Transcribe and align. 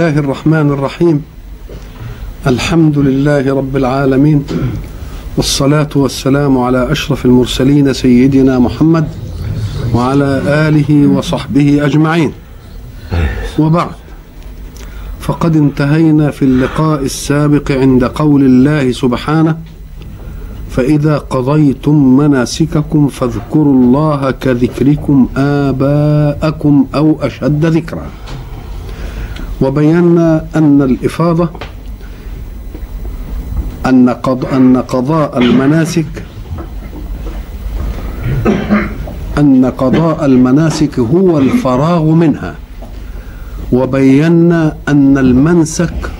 الله 0.00 0.18
الرحمن 0.18 0.70
الرحيم. 0.70 1.22
الحمد 2.46 2.98
لله 2.98 3.54
رب 3.54 3.76
العالمين 3.76 4.44
والصلاة 5.36 5.88
والسلام 5.96 6.58
على 6.58 6.92
أشرف 6.92 7.24
المرسلين 7.24 7.92
سيدنا 7.92 8.58
محمد 8.58 9.08
وعلى 9.94 10.42
آله 10.68 11.06
وصحبه 11.06 11.86
أجمعين. 11.86 12.32
وبعد 13.58 13.88
فقد 15.20 15.56
انتهينا 15.56 16.30
في 16.30 16.44
اللقاء 16.44 17.02
السابق 17.02 17.72
عند 17.72 18.04
قول 18.04 18.42
الله 18.42 18.92
سبحانه 18.92 19.58
فإذا 20.70 21.18
قضيتم 21.18 22.16
مناسككم 22.16 23.08
فاذكروا 23.08 23.74
الله 23.82 24.30
كذكركم 24.30 25.28
آباءكم 25.36 26.86
أو 26.94 27.18
أشد 27.20 27.66
ذكرًا. 27.66 28.06
وبينا 29.60 30.46
أن 30.56 30.82
الإفاضة 30.82 31.48
أن 33.86 34.10
قض 34.10 34.44
أن 34.44 34.76
قضاء 34.76 35.38
المناسك 35.38 36.24
أن 39.38 39.66
قضاء 39.66 40.24
المناسك 40.24 40.98
هو 40.98 41.38
الفراغ 41.38 42.04
منها. 42.04 42.54
وبينا 43.72 44.76
أن 44.88 45.18
المنسك 45.18 46.10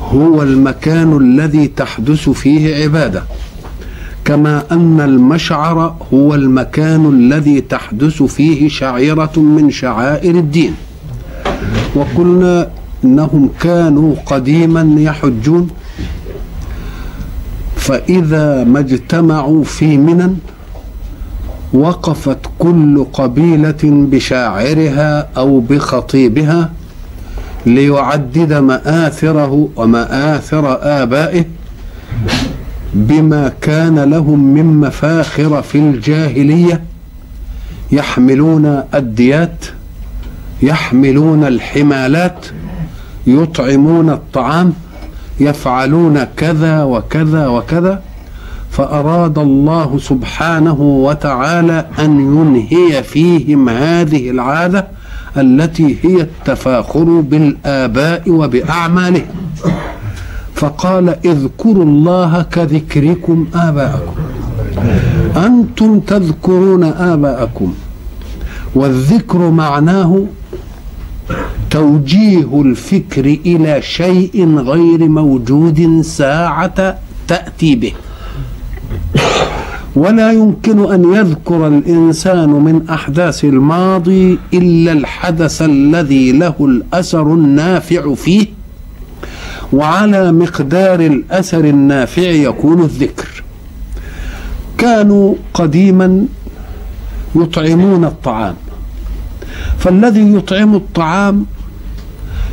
هو 0.00 0.42
المكان 0.42 1.16
الذي 1.16 1.66
تحدث 1.68 2.28
فيه 2.28 2.82
عبادة. 2.84 3.22
كما 4.24 4.64
أن 4.72 5.00
المشعر 5.00 5.96
هو 6.14 6.34
المكان 6.34 7.06
الذي 7.08 7.60
تحدث 7.60 8.22
فيه 8.22 8.68
شعيرة 8.68 9.32
من 9.36 9.70
شعائر 9.70 10.34
الدين. 10.34 10.74
وقلنا 11.94 12.68
إنهم 13.04 13.50
كانوا 13.60 14.14
قديما 14.26 14.94
يحجون 15.00 15.68
فإذا 17.76 18.64
ما 18.64 18.80
اجتمعوا 18.80 19.64
في 19.64 19.96
منى 19.98 20.30
وقفت 21.72 22.38
كل 22.58 23.06
قبيلة 23.12 23.76
بشاعرها 23.84 25.28
أو 25.36 25.60
بخطيبها 25.60 26.70
ليعدد 27.66 28.52
مآثره 28.52 29.68
ومآثر 29.76 30.78
آبائه 30.82 31.44
بما 32.94 33.52
كان 33.60 33.98
لهم 33.98 34.54
من 34.54 34.80
مفاخر 34.80 35.62
في 35.62 35.78
الجاهلية 35.78 36.82
يحملون 37.92 38.82
الديات 38.94 39.64
يحملون 40.70 41.44
الحمالات 41.44 42.46
يطعمون 43.26 44.10
الطعام 44.10 44.72
يفعلون 45.40 46.24
كذا 46.24 46.82
وكذا 46.82 47.46
وكذا 47.46 48.02
فأراد 48.70 49.38
الله 49.38 49.98
سبحانه 49.98 50.80
وتعالى 50.80 51.86
أن 51.98 52.10
ينهي 52.20 53.02
فيهم 53.02 53.68
هذه 53.68 54.30
العادة 54.30 54.86
التي 55.36 55.96
هي 56.02 56.20
التفاخر 56.20 57.04
بالآباء 57.20 58.30
وبأعمالهم. 58.30 59.34
فقال 60.54 61.06
اذكروا 61.24 61.84
الله 61.84 62.42
كذكركم 62.42 63.46
آباءكم. 63.54 64.14
أنتم 65.36 66.00
تذكرون 66.00 66.84
آباءكم 66.84 67.74
والذكر 68.74 69.38
معناه 69.50 70.26
توجيه 71.74 72.62
الفكر 72.62 73.24
إلى 73.46 73.82
شيء 73.82 74.56
غير 74.58 75.08
موجود 75.08 76.00
ساعة 76.00 76.98
تأتي 77.28 77.74
به. 77.74 77.92
ولا 79.96 80.32
يمكن 80.32 80.92
أن 80.92 81.14
يذكر 81.14 81.66
الإنسان 81.66 82.48
من 82.48 82.88
أحداث 82.90 83.44
الماضي 83.44 84.38
إلا 84.54 84.92
الحدث 84.92 85.62
الذي 85.62 86.32
له 86.32 86.54
الأثر 86.60 87.34
النافع 87.34 88.14
فيه 88.14 88.46
وعلى 89.72 90.32
مقدار 90.32 91.00
الأثر 91.00 91.64
النافع 91.64 92.22
يكون 92.22 92.80
الذكر. 92.80 93.42
كانوا 94.78 95.34
قديما 95.54 96.26
يطعمون 97.36 98.04
الطعام. 98.04 98.54
فالذي 99.78 100.34
يطعم 100.34 100.74
الطعام 100.74 101.46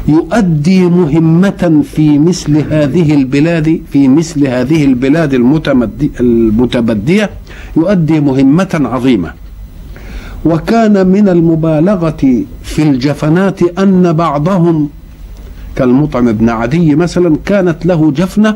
يؤدي 0.07 0.81
مهمة 0.85 1.83
في 1.95 2.19
مثل 2.19 2.57
هذه 2.57 3.13
البلاد 3.13 3.81
في 3.91 4.07
مثل 4.07 4.47
هذه 4.47 4.85
البلاد 4.85 5.33
المتبدية 6.19 7.29
يؤدي 7.77 8.19
مهمة 8.19 8.69
عظيمة. 8.73 9.33
وكان 10.45 11.07
من 11.07 11.29
المبالغة 11.29 12.43
في 12.63 12.81
الجفنات 12.83 13.79
أن 13.79 14.13
بعضهم 14.13 14.89
كالمطعم 15.75 16.31
بن 16.31 16.49
عدي 16.49 16.95
مثلا 16.95 17.35
كانت 17.45 17.85
له 17.85 18.11
جفنة 18.11 18.55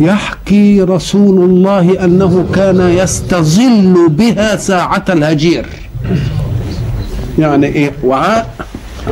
يحكي 0.00 0.82
رسول 0.82 1.44
الله 1.50 2.04
أنه 2.04 2.46
كان 2.54 2.80
يستظل 2.80 4.08
بها 4.08 4.56
ساعة 4.56 5.04
الهجير. 5.08 5.66
يعني 7.38 7.66
إيه؟ 7.66 7.92
وعاء. 8.04 8.54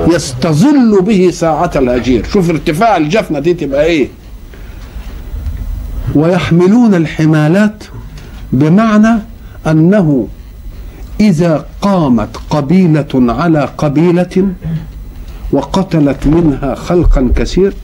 يستظل 0.07 1.03
به 1.03 1.31
ساعة 1.31 1.71
الهجير 1.77 2.25
شوف 2.33 2.51
ارتفاع 2.51 2.97
الجفنة 2.97 3.39
دي 3.39 3.55
تبقى 3.55 3.85
إيه؟ 3.85 4.09
ويحملون 6.15 6.95
الحمالات 6.95 7.85
بمعنى 8.53 9.19
أنه 9.67 10.29
إذا 11.21 11.67
قامت 11.83 12.37
قبيلة 12.51 13.09
على 13.15 13.69
قبيلة 13.79 14.49
وقتلت 15.53 16.27
منها 16.27 16.75
خلقا 16.75 17.31
كثير 17.37 17.75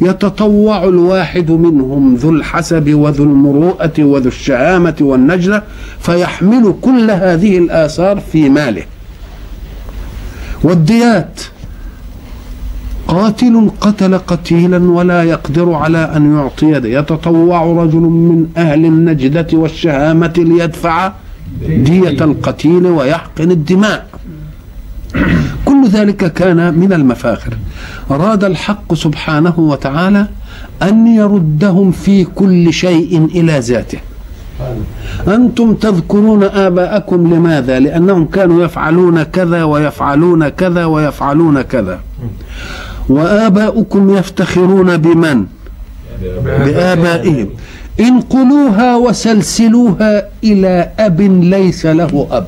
يتطوع 0.00 0.84
الواحد 0.84 1.50
منهم 1.50 2.14
ذو 2.14 2.30
الحسب 2.30 2.94
وذو 2.94 3.24
المروءة 3.24 3.92
وذو 3.98 4.28
الشهامة 4.28 4.96
والنجدة 5.00 5.62
فيحمل 6.00 6.74
كل 6.82 7.10
هذه 7.10 7.58
الآثار 7.58 8.20
في 8.32 8.48
ماله. 8.48 8.82
والديات 10.62 11.40
قاتل 13.10 13.70
قتل 13.80 14.18
قتيلا 14.18 14.90
ولا 14.90 15.22
يقدر 15.22 15.72
على 15.72 16.02
أن 16.16 16.36
يعطي 16.36 16.72
يتطوع 16.96 17.62
رجل 17.64 18.00
من 18.00 18.46
أهل 18.56 18.84
النجدة 18.84 19.46
والشهامة 19.52 20.32
ليدفع 20.36 21.12
دية 21.68 22.24
القتيل 22.28 22.86
ويحقن 22.86 23.50
الدماء. 23.50 24.06
كل 25.64 25.88
ذلك 25.88 26.32
كان 26.32 26.78
من 26.78 26.92
المفاخر. 26.92 27.52
أراد 28.10 28.44
الحق 28.44 28.94
سبحانه 28.94 29.54
وتعالى 29.58 30.26
أن 30.82 31.06
يردهم 31.06 31.90
في 31.90 32.24
كل 32.24 32.72
شيء 32.72 33.28
إلى 33.34 33.58
ذاته. 33.58 33.98
أنتم 35.28 35.74
تذكرون 35.74 36.42
آباءكم 36.44 37.34
لماذا؟ 37.34 37.78
لأنهم 37.78 38.24
كانوا 38.24 38.64
يفعلون 38.64 39.22
كذا 39.22 39.64
ويفعلون 39.64 40.48
كذا 40.48 40.84
ويفعلون 40.84 41.62
كذا. 41.62 41.98
وآباؤكم 43.10 44.02
يفتخرون 44.16 44.96
بمن؟ 44.96 45.38
بآبائهم. 46.64 47.48
انقلوها 48.00 48.96
وسلسلوها 48.96 50.12
إلى 50.44 50.88
أب 50.98 51.20
ليس 51.54 51.86
له 51.86 52.26
أب. 52.30 52.46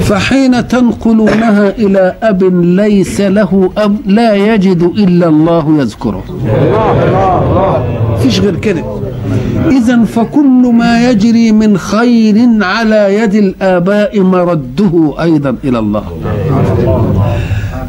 فحين 0.00 0.68
تنقلونها 0.68 1.68
إلى 1.68 2.14
أب 2.22 2.42
ليس 2.82 3.20
له 3.20 3.70
أب 3.76 3.96
لا 4.06 4.34
يجد 4.34 4.82
إلا 4.82 5.28
الله 5.28 5.64
يذكره. 5.80 6.24
فيش 8.22 8.40
غير 8.40 8.56
كده. 8.56 8.84
إذا 9.78 10.04
فكل 10.04 10.72
ما 10.80 11.10
يجري 11.10 11.52
من 11.52 11.78
خير 11.78 12.36
على 12.62 13.14
يد 13.14 13.34
الآباء 13.34 14.20
مرده 14.20 15.14
أيضا 15.22 15.56
إلى 15.64 15.78
الله. 15.78 16.04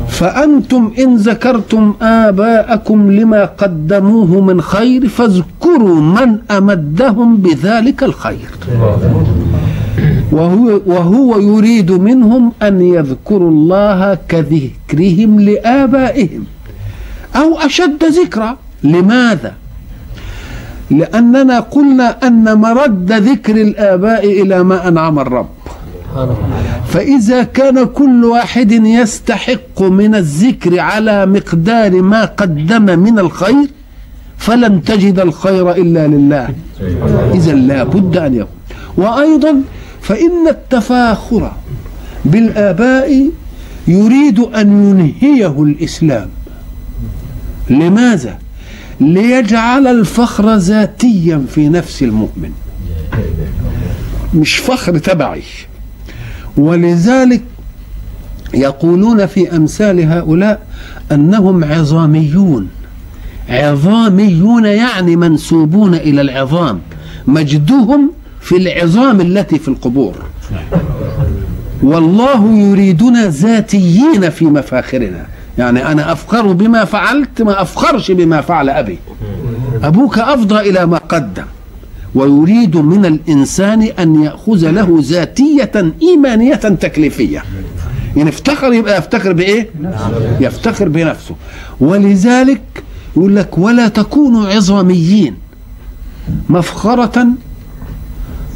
فأنتم 0.09 0.91
إن 0.99 1.15
ذكرتم 1.15 1.93
آباءكم 2.01 3.11
لما 3.11 3.45
قدموه 3.45 4.41
من 4.41 4.61
خير 4.61 5.07
فاذكروا 5.07 6.01
من 6.01 6.37
أمدهم 6.51 7.37
بذلك 7.37 8.03
الخير. 8.03 8.49
وهو, 10.31 10.81
وهو 10.85 11.39
يريد 11.39 11.91
منهم 11.91 12.51
أن 12.63 12.81
يذكروا 12.81 13.51
الله 13.51 14.17
كذكرهم 14.27 15.39
لآبائهم. 15.39 16.43
أو 17.35 17.57
أشد 17.57 18.03
ذكرى. 18.03 18.55
لماذا؟ 18.83 19.53
لأننا 20.91 21.59
قلنا 21.59 22.27
أن 22.27 22.57
مرد 22.57 23.11
ذكر 23.11 23.55
الآباء 23.61 24.41
إلى 24.41 24.63
ما 24.63 24.87
أنعم 24.87 25.19
الرب. 25.19 25.49
فإذا 26.87 27.43
كان 27.43 27.85
كل 27.85 28.25
واحد 28.25 28.71
يستحق 28.71 29.81
من 29.81 30.15
الذكر 30.15 30.79
على 30.79 31.25
مقدار 31.25 32.01
ما 32.01 32.25
قدم 32.25 32.99
من 32.99 33.19
الخير 33.19 33.67
فلن 34.37 34.83
تجد 34.83 35.19
الخير 35.19 35.71
إلا 35.71 36.07
لله. 36.07 36.49
إذا 37.33 37.53
لا 37.53 37.83
بد 37.83 38.17
أن 38.17 38.35
يكون. 38.35 38.59
وأيضا 38.97 39.61
فإن 40.01 40.47
التفاخر 40.47 41.51
بالآباء 42.25 43.29
يريد 43.87 44.39
أن 44.39 44.89
ينهيه 44.89 45.63
الإسلام. 45.63 46.29
لماذا؟ 47.69 48.37
ليجعل 48.99 49.87
الفخر 49.87 50.55
ذاتيا 50.55 51.45
في 51.49 51.69
نفس 51.69 52.03
المؤمن. 52.03 52.51
مش 54.33 54.57
فخر 54.57 54.97
تبعي. 54.97 55.43
ولذلك 56.57 57.41
يقولون 58.53 59.25
في 59.25 59.55
أمثال 59.55 60.11
هؤلاء 60.11 60.61
أنهم 61.11 61.63
عظاميون. 61.63 62.67
عظاميون 63.49 64.65
يعني 64.65 65.15
منسوبون 65.15 65.95
إلى 65.95 66.21
العظام 66.21 66.79
مجدهم 67.27 68.11
في 68.41 68.57
العظام 68.57 69.21
التي 69.21 69.59
في 69.59 69.67
القبور. 69.67 70.13
والله 71.83 72.57
يريدنا 72.57 73.27
ذاتيين 73.27 74.29
في 74.29 74.45
مفاخرنا. 74.45 75.25
يعني 75.57 75.91
أنا 75.91 76.11
أفخر 76.11 76.51
بما 76.51 76.85
فعلت 76.85 77.41
ما 77.41 77.61
أفخرش 77.61 78.11
بما 78.11 78.41
فعل 78.41 78.69
أبي. 78.69 78.99
أبوك 79.83 80.19
أفضى 80.19 80.69
إلى 80.69 80.85
ما 80.85 80.97
قدم. 80.97 81.43
ويريد 82.15 82.77
من 82.77 83.05
الإنسان 83.05 83.81
أن 83.81 84.23
يأخذ 84.23 84.69
له 84.71 84.97
ذاتية 85.01 85.71
إيمانية 86.01 86.55
تكليفية. 86.55 87.43
يعني 88.15 88.29
افتخر 88.29 88.73
يبقى 88.73 88.97
يفتخر 88.97 89.33
بإيه؟ 89.33 89.69
يفتخر 90.39 90.89
بنفسه. 90.89 91.35
ولذلك 91.79 92.61
يقول 93.17 93.35
لك 93.35 93.57
ولا 93.57 93.87
تكونوا 93.87 94.47
عظاميين. 94.47 95.35
مفخرة 96.49 97.27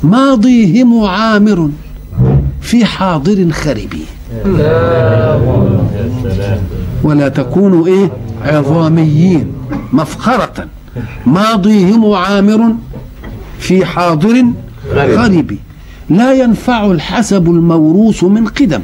ماضيهم 0.04 1.04
عامر 1.04 1.70
في 2.62 2.86
حاضر 2.86 3.52
خربي 3.52 4.06
ولا 7.04 7.30
تكونوا 7.30 7.88
إيه؟ 7.88 8.12
عظاميين. 8.42 9.54
مفخرة. 9.94 10.68
ماضيهم 11.26 12.12
عامر 12.14 12.76
في 13.63 13.86
حاضر 13.86 14.45
غريب. 14.94 15.57
لا 16.10 16.33
ينفع 16.33 16.86
الحسب 16.86 17.48
الموروث 17.48 18.24
من 18.24 18.48
قدم 18.48 18.81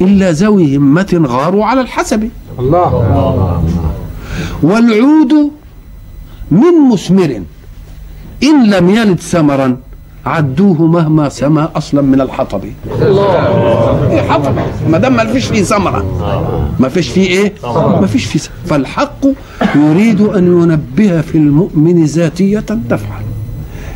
إلا 0.00 0.30
ذوي 0.32 0.76
همة 0.76 1.24
غاروا 1.26 1.64
على 1.64 1.80
الحسب. 1.80 2.28
الله. 2.58 3.62
والعود 4.62 5.32
من 6.50 6.88
مثمر 6.92 7.42
إن 8.42 8.70
لم 8.70 8.90
يلد 8.90 9.20
ثمرا 9.20 9.76
عدوه 10.26 10.86
مهما 10.86 11.28
سما 11.28 11.68
أصلا 11.76 12.02
من 12.02 12.20
الحطب. 12.20 12.64
الله. 13.02 14.10
إيه 14.10 14.22
حطب. 14.30 14.54
ما 14.90 14.98
دام 14.98 15.16
ما 15.16 15.24
فيش 15.32 15.44
فيه 15.46 15.62
ثمرة 15.62 16.04
ما 16.80 16.88
فيش 16.88 17.08
فيه 17.08 17.28
إيه؟ 17.28 17.52
ما 18.00 18.06
فيش 18.06 18.24
فيه 18.24 18.40
فالحق 18.66 19.26
يريد 19.74 20.20
أن 20.20 20.44
ينبه 20.62 21.20
في 21.20 21.38
المؤمن 21.38 22.04
ذاتية 22.04 22.60
تفعل 22.90 23.24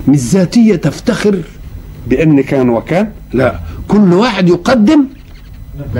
مش 0.08 0.18
ذاتيه 0.18 0.76
تفتخر 0.76 1.36
بأن 2.06 2.40
كان 2.40 2.68
وكان؟ 2.68 3.08
لا. 3.32 3.54
كل 3.88 4.12
واحد 4.14 4.48
يقدم 4.48 5.04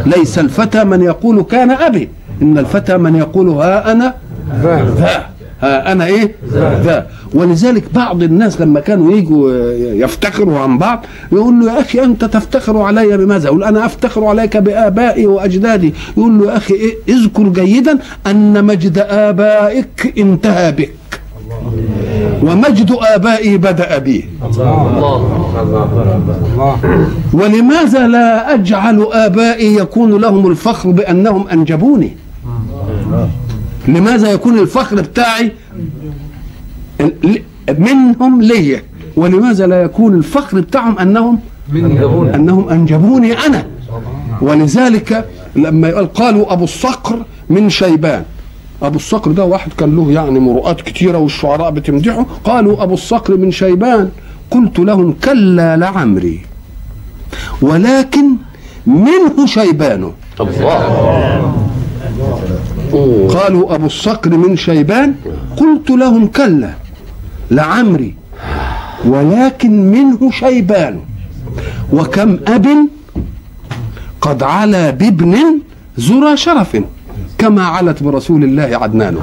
ليس 0.06 0.38
الفتى 0.38 0.84
من 0.84 1.02
يقول 1.02 1.42
كان 1.42 1.70
أبي. 1.70 2.08
إن 2.42 2.58
الفتى 2.58 2.96
من 2.98 3.14
يقول 3.16 3.48
ها 3.48 3.92
أنا 3.92 4.14
ذا. 4.62 5.26
ها 5.62 5.92
أنا 5.92 6.06
إيه؟ 6.06 6.34
ذا. 6.52 7.06
ولذلك 7.34 7.84
بعض 7.94 8.22
الناس 8.22 8.60
لما 8.60 8.80
كانوا 8.80 9.12
يجوا 9.12 9.72
يفتخروا 10.04 10.58
عن 10.58 10.78
بعض 10.78 11.04
يقول 11.32 11.60
له 11.60 11.72
يا 11.74 11.80
أخي 11.80 12.04
أنت 12.04 12.24
تفتخر 12.24 12.78
علي 12.82 13.16
بماذا؟ 13.16 13.46
يقول 13.46 13.64
أنا 13.64 13.86
أفتخر 13.86 14.24
عليك 14.24 14.56
بآبائي 14.56 15.26
وأجدادي. 15.26 15.94
يقول 16.16 16.38
له 16.38 16.52
يا 16.52 16.56
أخي 16.56 16.74
إيه؟ 16.74 16.94
اذكر 17.08 17.48
جيدا 17.48 17.98
أن 18.26 18.64
مجد 18.64 18.98
آبائك 18.98 20.14
انتهى 20.18 20.72
بك. 20.72 20.94
ومجد 22.42 22.96
آبائي 23.14 23.56
بدأ 23.56 23.98
بي. 23.98 24.28
ولماذا 27.32 28.06
لا 28.08 28.54
أجعل 28.54 29.06
آبائي 29.12 29.74
يكون 29.74 30.20
لهم 30.20 30.50
الفخر 30.50 30.90
بأنهم 30.90 31.48
أنجبوني؟ 31.48 32.16
لماذا 33.88 34.32
يكون 34.32 34.58
الفخر 34.58 34.96
بتاعي 34.96 35.52
منهم 37.78 38.42
ليا 38.42 38.82
ولماذا 39.16 39.66
لا 39.66 39.82
يكون 39.82 40.14
الفخر 40.14 40.60
بتاعهم 40.60 40.98
أنهم 40.98 41.38
أنهم 42.34 42.68
أنجبوني 42.68 43.32
أنا؟ 43.32 43.66
ولذلك 44.42 45.24
لما 45.56 46.00
قالوا 46.02 46.52
أبو 46.52 46.64
الصقر 46.64 47.24
من 47.50 47.70
شيبان 47.70 48.22
أبو 48.82 48.96
الصقر 48.96 49.32
ده 49.32 49.44
واحد 49.44 49.72
كان 49.72 49.96
له 49.96 50.12
يعني 50.12 50.38
مروءات 50.40 50.80
كتيرة 50.80 51.18
والشعراء 51.18 51.70
بتمدحه. 51.70 52.26
قالوا 52.44 52.82
أبو 52.82 52.94
الصقر 52.94 53.36
من 53.36 53.50
شيبان. 53.50 54.10
قلت 54.50 54.78
لهم 54.78 55.12
كلا 55.24 55.76
لعمري. 55.76 56.40
ولكن 57.62 58.36
منه 58.86 59.46
شيبان. 59.46 60.12
الله. 60.40 61.54
قالوا 63.34 63.74
أبو 63.74 63.86
الصقر 63.86 64.30
من 64.30 64.56
شيبان. 64.56 65.14
قلت 65.56 65.90
لهم 65.90 66.26
كلا 66.26 66.70
لعمري. 67.50 68.14
ولكن 69.04 69.90
منه 69.90 70.30
شيبان. 70.30 71.00
وكم 71.92 72.38
أب 72.46 72.66
قد 74.20 74.42
علا 74.42 74.90
بابن 74.90 75.34
ذرى 76.00 76.36
شرف. 76.36 76.76
كما 77.38 77.64
علت 77.64 78.02
برسول 78.02 78.44
الله 78.44 78.70
عدنان. 78.72 79.16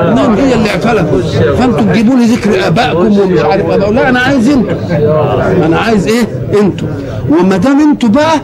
عدنان 0.00 0.34
هي 0.34 0.54
اللي 0.54 0.70
اعتلت 0.70 1.06
فانتوا 1.58 1.80
تجيبوا 1.80 2.16
لي 2.16 2.24
ذكر 2.24 2.66
آبائكم 2.66 3.18
ومش 3.18 3.40
عارف 3.40 3.66
اباء 3.66 3.90
لا 3.92 4.08
أنا 4.08 4.20
عايز 4.20 4.48
إنتوا. 4.48 4.72
أنا 5.66 5.78
عايز 5.78 6.08
إيه؟ 6.08 6.26
إنتوا. 6.60 6.88
وما 7.28 7.56
دام 7.56 7.80
إنتوا 7.80 8.08
بقى 8.08 8.40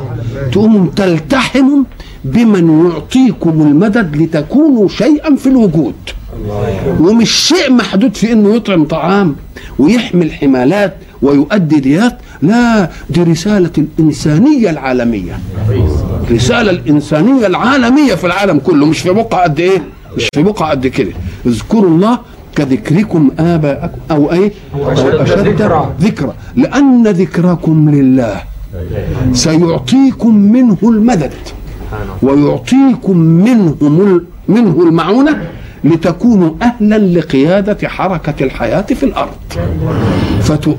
تقوموا 0.52 0.86
تلتحموا 0.96 1.84
بمن 2.24 2.90
يعطيكم 2.90 3.50
المدد 3.50 4.16
لتكونوا 4.16 4.88
شيئا 4.88 5.36
في 5.36 5.48
الوجود. 5.48 5.94
ومش 7.00 7.30
شيء 7.30 7.72
محدود 7.72 8.16
في 8.16 8.32
إنه 8.32 8.54
يطعم 8.54 8.84
طعام 8.84 9.36
ويحمل 9.78 10.32
حمالات 10.32 10.94
ويؤدي 11.22 11.80
ديات. 11.80 12.18
لا 12.42 12.90
دي 13.10 13.22
رسالة 13.22 13.70
الإنسانية 13.78 14.70
العالمية. 14.70 15.38
رسالة 16.30 16.70
الإنسانية 16.70 17.46
العالمية 17.46 18.14
في 18.14 18.26
العالم 18.26 18.58
كله 18.58 18.86
مش 18.86 18.98
في 19.00 19.10
بقعة 19.10 19.42
قد 19.42 19.60
إيه؟ 19.60 19.82
مش 20.16 20.28
في 20.34 20.42
بقعة 20.42 20.70
قد 20.70 20.86
كده. 20.86 21.12
اذكروا 21.46 21.90
الله 21.90 22.18
كذكركم 22.56 23.30
آباءكم 23.38 23.98
أو 24.10 24.32
أي؟ 24.32 24.52
أو 24.74 24.90
أشد 25.22 25.62
ذكرى. 26.00 26.34
لأن 26.56 27.06
ذكركم 27.06 27.90
لله. 27.90 28.42
سيعطيكم 29.32 30.34
منه 30.36 30.76
المدد 30.82 31.32
ويعطيكم 32.22 33.16
منه 33.18 33.76
منه 34.48 34.82
المعونة 34.82 35.42
لتكونوا 35.84 36.54
أهلا 36.62 36.98
لقيادة 36.98 37.88
حركة 37.88 38.44
الحياة 38.44 38.82
في 38.82 39.02
الأرض. 39.02 39.36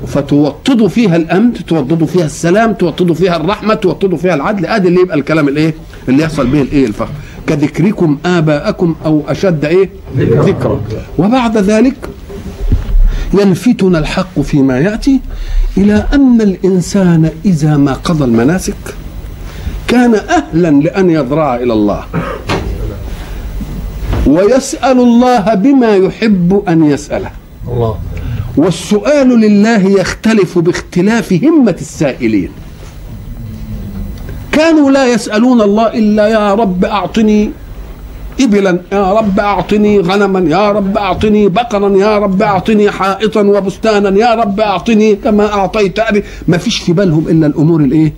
فتوطدوا 0.06 0.88
فيها 0.88 1.16
الأمن 1.16 1.52
توطدوا 1.52 2.06
فيها 2.06 2.24
السلام 2.26 2.72
توطدوا 2.72 3.14
فيها 3.14 3.36
الرحمة 3.36 3.74
توطدوا 3.74 4.18
فيها 4.18 4.34
العدل. 4.34 4.66
أدي 4.66 4.88
اللي 4.88 5.00
يبقى 5.00 5.16
الكلام 5.16 5.48
الإيه؟ 5.48 5.74
اللي 6.08 6.22
يحصل 6.22 6.46
به 6.46 6.62
الإيه؟ 6.62 6.86
الفخر. 6.86 7.12
كذكركم 7.46 8.18
آباءكم 8.26 8.94
أو 9.04 9.22
أشد 9.28 9.64
إيه؟ 9.64 9.90
ذكرا 10.18 10.80
وبعد 11.18 11.56
ذلك 11.56 11.96
يلفتنا 13.34 13.98
الحق 13.98 14.40
فيما 14.40 14.78
يأتي 14.78 15.20
إلى 15.76 16.06
أن 16.12 16.40
الإنسان 16.40 17.30
إذا 17.44 17.76
ما 17.76 17.92
قضى 17.92 18.24
المناسك 18.24 18.74
كان 19.88 20.14
أهلا 20.14 20.70
لأن 20.70 21.10
يضرع 21.10 21.56
إلى 21.56 21.72
الله. 21.72 22.04
ويسأل 24.34 24.98
الله 25.08 25.54
بما 25.54 25.96
يحب 25.96 26.62
أن 26.68 26.84
يسأله. 26.84 27.30
الله. 27.68 27.94
والسؤال 28.56 29.28
لله 29.28 29.82
يختلف 30.00 30.58
باختلاف 30.58 31.32
همة 31.32 31.76
السائلين. 31.80 32.50
كانوا 34.52 34.90
لا 34.90 35.04
يسألون 35.14 35.60
الله 35.60 35.86
إلا 35.86 36.28
يا 36.28 36.54
رب 36.54 36.84
أعطني 36.84 37.50
إبلا 38.40 38.80
يا 38.92 39.12
رب 39.12 39.40
أعطني 39.40 40.00
غنما 40.00 40.40
يا 40.50 40.70
رب 40.72 40.96
أعطني 40.96 41.48
بقرا 41.48 41.96
يا 41.96 42.18
رب 42.18 42.42
أعطني 42.42 42.90
حائطا 42.90 43.40
وبستانا 43.40 44.18
يا 44.18 44.34
رب 44.34 44.60
أعطني 44.60 45.16
كما 45.16 45.52
أعطيت 45.52 45.98
أبي. 45.98 46.22
ما 46.48 46.58
فيش 46.58 46.76
في 46.78 46.92
بالهم 46.92 47.28
إلا 47.28 47.46
الأمور 47.46 47.80
الإيه؟ 47.80 48.12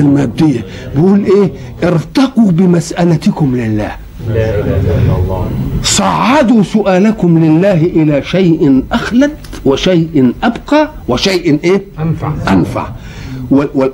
المادية. 0.00 0.64
بيقول 0.96 1.24
إيه؟ 1.24 1.52
ارتقوا 1.88 2.50
بمسألتكم 2.50 3.56
لله. 3.56 3.92
لا 4.34 4.60
إله 4.60 4.80
إلا 4.80 5.16
الله. 5.16 5.50
صعدوا 5.82 6.62
سؤالكم 6.62 7.38
لله 7.44 7.80
إلى 7.84 8.22
شيء 8.22 8.82
أخلد 8.92 9.30
وشيء 9.64 10.32
أبقى 10.42 10.90
وشيء 11.08 11.58
إيه؟ 11.64 11.82
أنفع. 11.98 12.32
أنفع. 12.52 12.86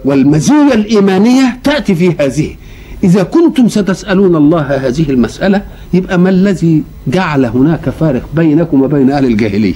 والمزية 0.05 0.75
الإيمانية 0.75 1.59
تأتي 1.65 1.95
في 1.95 2.09
هذه. 2.21 2.57
إذا 3.05 3.23
كنتم 3.23 3.69
ستسألون 3.69 4.37
الله 4.37 4.61
هذه 4.87 5.11
المسألة 5.11 5.63
يبقى 5.95 6.19
ما 6.19 6.31
الذي 6.31 6.83
جعل 7.07 7.45
هناك 7.45 7.91
فارق 7.91 8.23
بينكم 8.35 8.83
وبين 8.83 9.11
أهل 9.11 9.25
الجاهلية؟ 9.25 9.75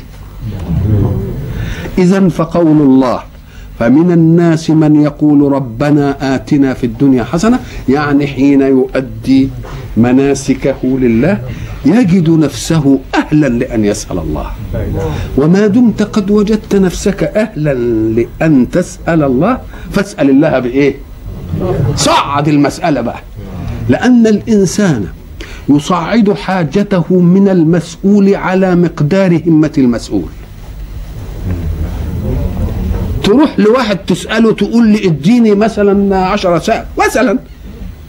إذا 1.98 2.28
فقول 2.28 2.82
الله 2.82 3.20
فمن 3.78 4.12
الناس 4.12 4.70
من 4.70 5.00
يقول 5.02 5.52
ربنا 5.52 6.34
آتنا 6.34 6.74
في 6.74 6.86
الدنيا 6.86 7.24
حسنة 7.24 7.58
يعني 7.88 8.26
حين 8.26 8.60
يؤدي 8.60 9.48
مناسكه 9.96 10.76
لله 10.84 11.38
يجد 11.86 12.30
نفسه 12.30 12.98
أهلا 13.14 13.46
لأن 13.46 13.84
يسأل 13.84 14.18
الله. 14.18 14.46
وما 15.36 15.66
دمت 15.66 16.02
قد 16.02 16.30
وجدت 16.30 16.76
نفسك 16.76 17.22
أهلا 17.22 17.74
لأن 18.20 18.70
تسأل 18.70 19.22
الله 19.22 19.58
فاسأل 19.90 20.30
الله 20.30 20.58
بإيه؟ 20.58 20.94
صعد 21.96 22.48
المسألة 22.48 23.00
بقى. 23.00 23.20
لأن 23.88 24.26
الإنسان 24.26 25.06
يصعد 25.68 26.32
حاجته 26.32 27.14
من 27.14 27.48
المسؤول 27.48 28.34
على 28.34 28.74
مقدار 28.76 29.40
همة 29.46 29.72
المسؤول. 29.78 30.28
تروح 33.26 33.58
لواحد 33.58 33.96
تسأله 33.96 34.52
تقول 34.52 34.86
لي 34.86 35.06
اديني 35.06 35.54
مثلا 35.54 36.16
عشرة 36.16 36.58
ساعة 36.58 36.86
مثلا. 37.06 37.38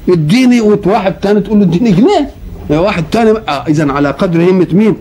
اديني 0.10 0.62
وواحد 0.62 1.14
تاني 1.14 1.40
تقول 1.42 1.60
له 1.60 1.66
اديني 1.66 1.92
جنيه. 1.92 2.30
واحد 2.70 3.04
تاني 3.12 3.30
آه 3.32 3.64
اذا 3.68 3.92
على 3.92 4.12
قدر 4.12 4.50
همة 4.52 4.68
مين؟ 4.72 4.96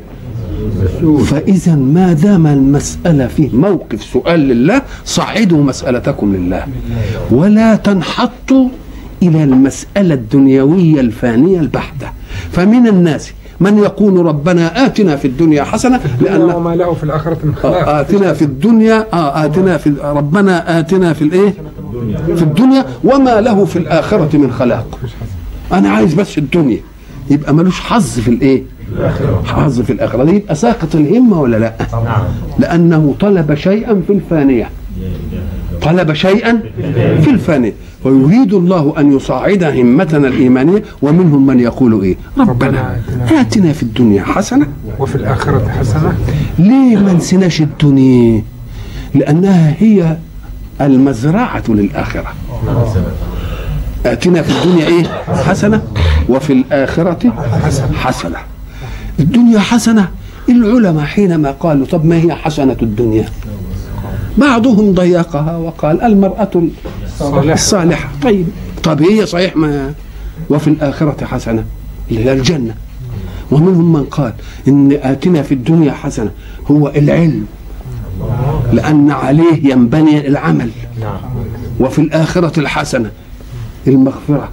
فإذا 1.24 1.74
ما 1.74 2.12
دام 2.12 2.46
المسألة 2.46 3.26
فيه 3.26 3.48
موقف 3.52 4.04
سؤال 4.04 4.40
لله 4.40 4.82
صعدوا 5.04 5.62
مسألتكم 5.62 6.36
لله. 6.36 6.66
ولا 7.30 7.74
تنحطوا 7.74 8.68
إلى 9.22 9.44
المسألة 9.44 10.14
الدنيوية 10.14 11.00
الفانية 11.00 11.60
البحتة. 11.60 12.08
فمن 12.52 12.86
الناس 12.86 13.32
من 13.60 13.78
يقول 13.78 14.26
ربنا 14.26 14.86
آتنا 14.86 15.16
في 15.16 15.28
الدنيا 15.28 15.64
حسنة 15.64 16.00
لأن 16.20 16.40
وما 16.42 16.74
له 16.76 16.94
في 16.94 17.04
الآخرة 17.04 17.38
من 17.44 17.54
خلاق. 17.54 17.88
آه 17.88 18.00
آتنا 18.00 18.32
في 18.32 18.42
الدنيا 18.42 19.06
آه 19.12 19.44
آتنا 19.44 19.76
في 19.76 19.94
ربنا 20.02 20.78
آتنا 20.78 21.12
في 21.12 21.22
الإيه؟ 21.22 21.54
في 22.36 22.42
الدنيا 22.42 22.84
وما 23.04 23.40
له 23.40 23.64
في 23.64 23.78
الآخرة 23.78 24.36
من 24.36 24.52
خلاق. 24.52 24.98
أنا 25.72 25.88
عايز 25.88 26.14
بس 26.14 26.38
الدنيا 26.38 26.80
يبقى 27.30 27.54
ملوش 27.54 27.80
حظ 27.80 28.18
في 28.20 28.28
الإيه؟ 28.30 28.62
حظ 29.44 29.80
في 29.80 29.92
الآخرة. 29.92 30.24
دي 30.24 30.36
يبقى 30.36 30.54
ساقط 30.54 30.94
الهمة 30.94 31.40
ولا 31.40 31.56
لا؟ 31.56 31.72
لأنه 32.58 33.14
طلب 33.20 33.54
شيئا 33.54 34.02
في 34.06 34.12
الفانية. 34.12 34.70
طلب 35.82 36.12
شيئا 36.12 36.60
في 37.22 37.30
الفانية 37.30 37.72
ويريد 38.04 38.54
الله 38.54 38.94
أن 38.98 39.16
يصعد 39.16 39.64
همتنا 39.64 40.28
الإيمانية 40.28 40.82
ومنهم 41.02 41.46
من 41.46 41.60
يقول 41.60 42.02
إيه؟ 42.02 42.16
ربنا 42.38 42.96
آتنا 43.40 43.72
في 43.72 43.82
الدنيا 43.82 44.22
حسنة 44.22 44.66
وفي 44.98 45.14
الآخرة 45.16 45.68
حسنة. 45.78 46.14
ليه 46.58 46.96
ما 46.96 47.12
نسيناش 47.12 47.60
الدنيا؟ 47.60 48.42
لأنها 49.14 49.74
هي 49.78 50.16
المزرعة 50.80 51.62
للآخرة. 51.68 52.34
آتنا 54.06 54.42
في 54.42 54.50
الدنيا 54.64 54.86
إيه؟ 54.86 55.04
حسنة 55.46 55.82
وفي 56.28 56.52
الآخرة 56.52 57.32
حسنة. 57.94 58.38
الدنيا 59.20 59.58
حسنة. 59.58 60.08
العلماء 60.48 61.04
حينما 61.04 61.50
قالوا 61.50 61.86
طب 61.86 62.04
ما 62.04 62.16
هي 62.16 62.34
حسنة 62.34 62.76
الدنيا؟ 62.82 63.24
بعضهم 64.38 64.94
ضيقها 64.94 65.56
وقال 65.56 66.02
المرأة 66.02 66.50
الصالحة. 67.52 68.08
طيب. 68.22 68.46
طب 68.82 69.02
هي 69.02 69.26
صحيح 69.26 69.56
ما 69.56 69.94
وفي 70.50 70.68
الآخرة 70.68 71.24
حسنة؟ 71.24 71.64
اللي 72.10 72.24
هي 72.24 72.32
الجنة. 72.32 72.74
ومنهم 73.50 73.92
من 73.92 74.04
قال 74.04 74.32
إن 74.68 74.98
آتنا 75.02 75.42
في 75.42 75.54
الدنيا 75.54 75.92
حسنة. 75.92 76.30
هو 76.70 76.88
العلم. 76.88 77.46
لأن 78.72 79.10
عليه 79.10 79.70
ينبني 79.70 80.28
العمل. 80.28 80.70
وفي 81.80 81.98
الآخرة 81.98 82.60
الحسنة. 82.60 83.10
المغفرة. 83.86 84.48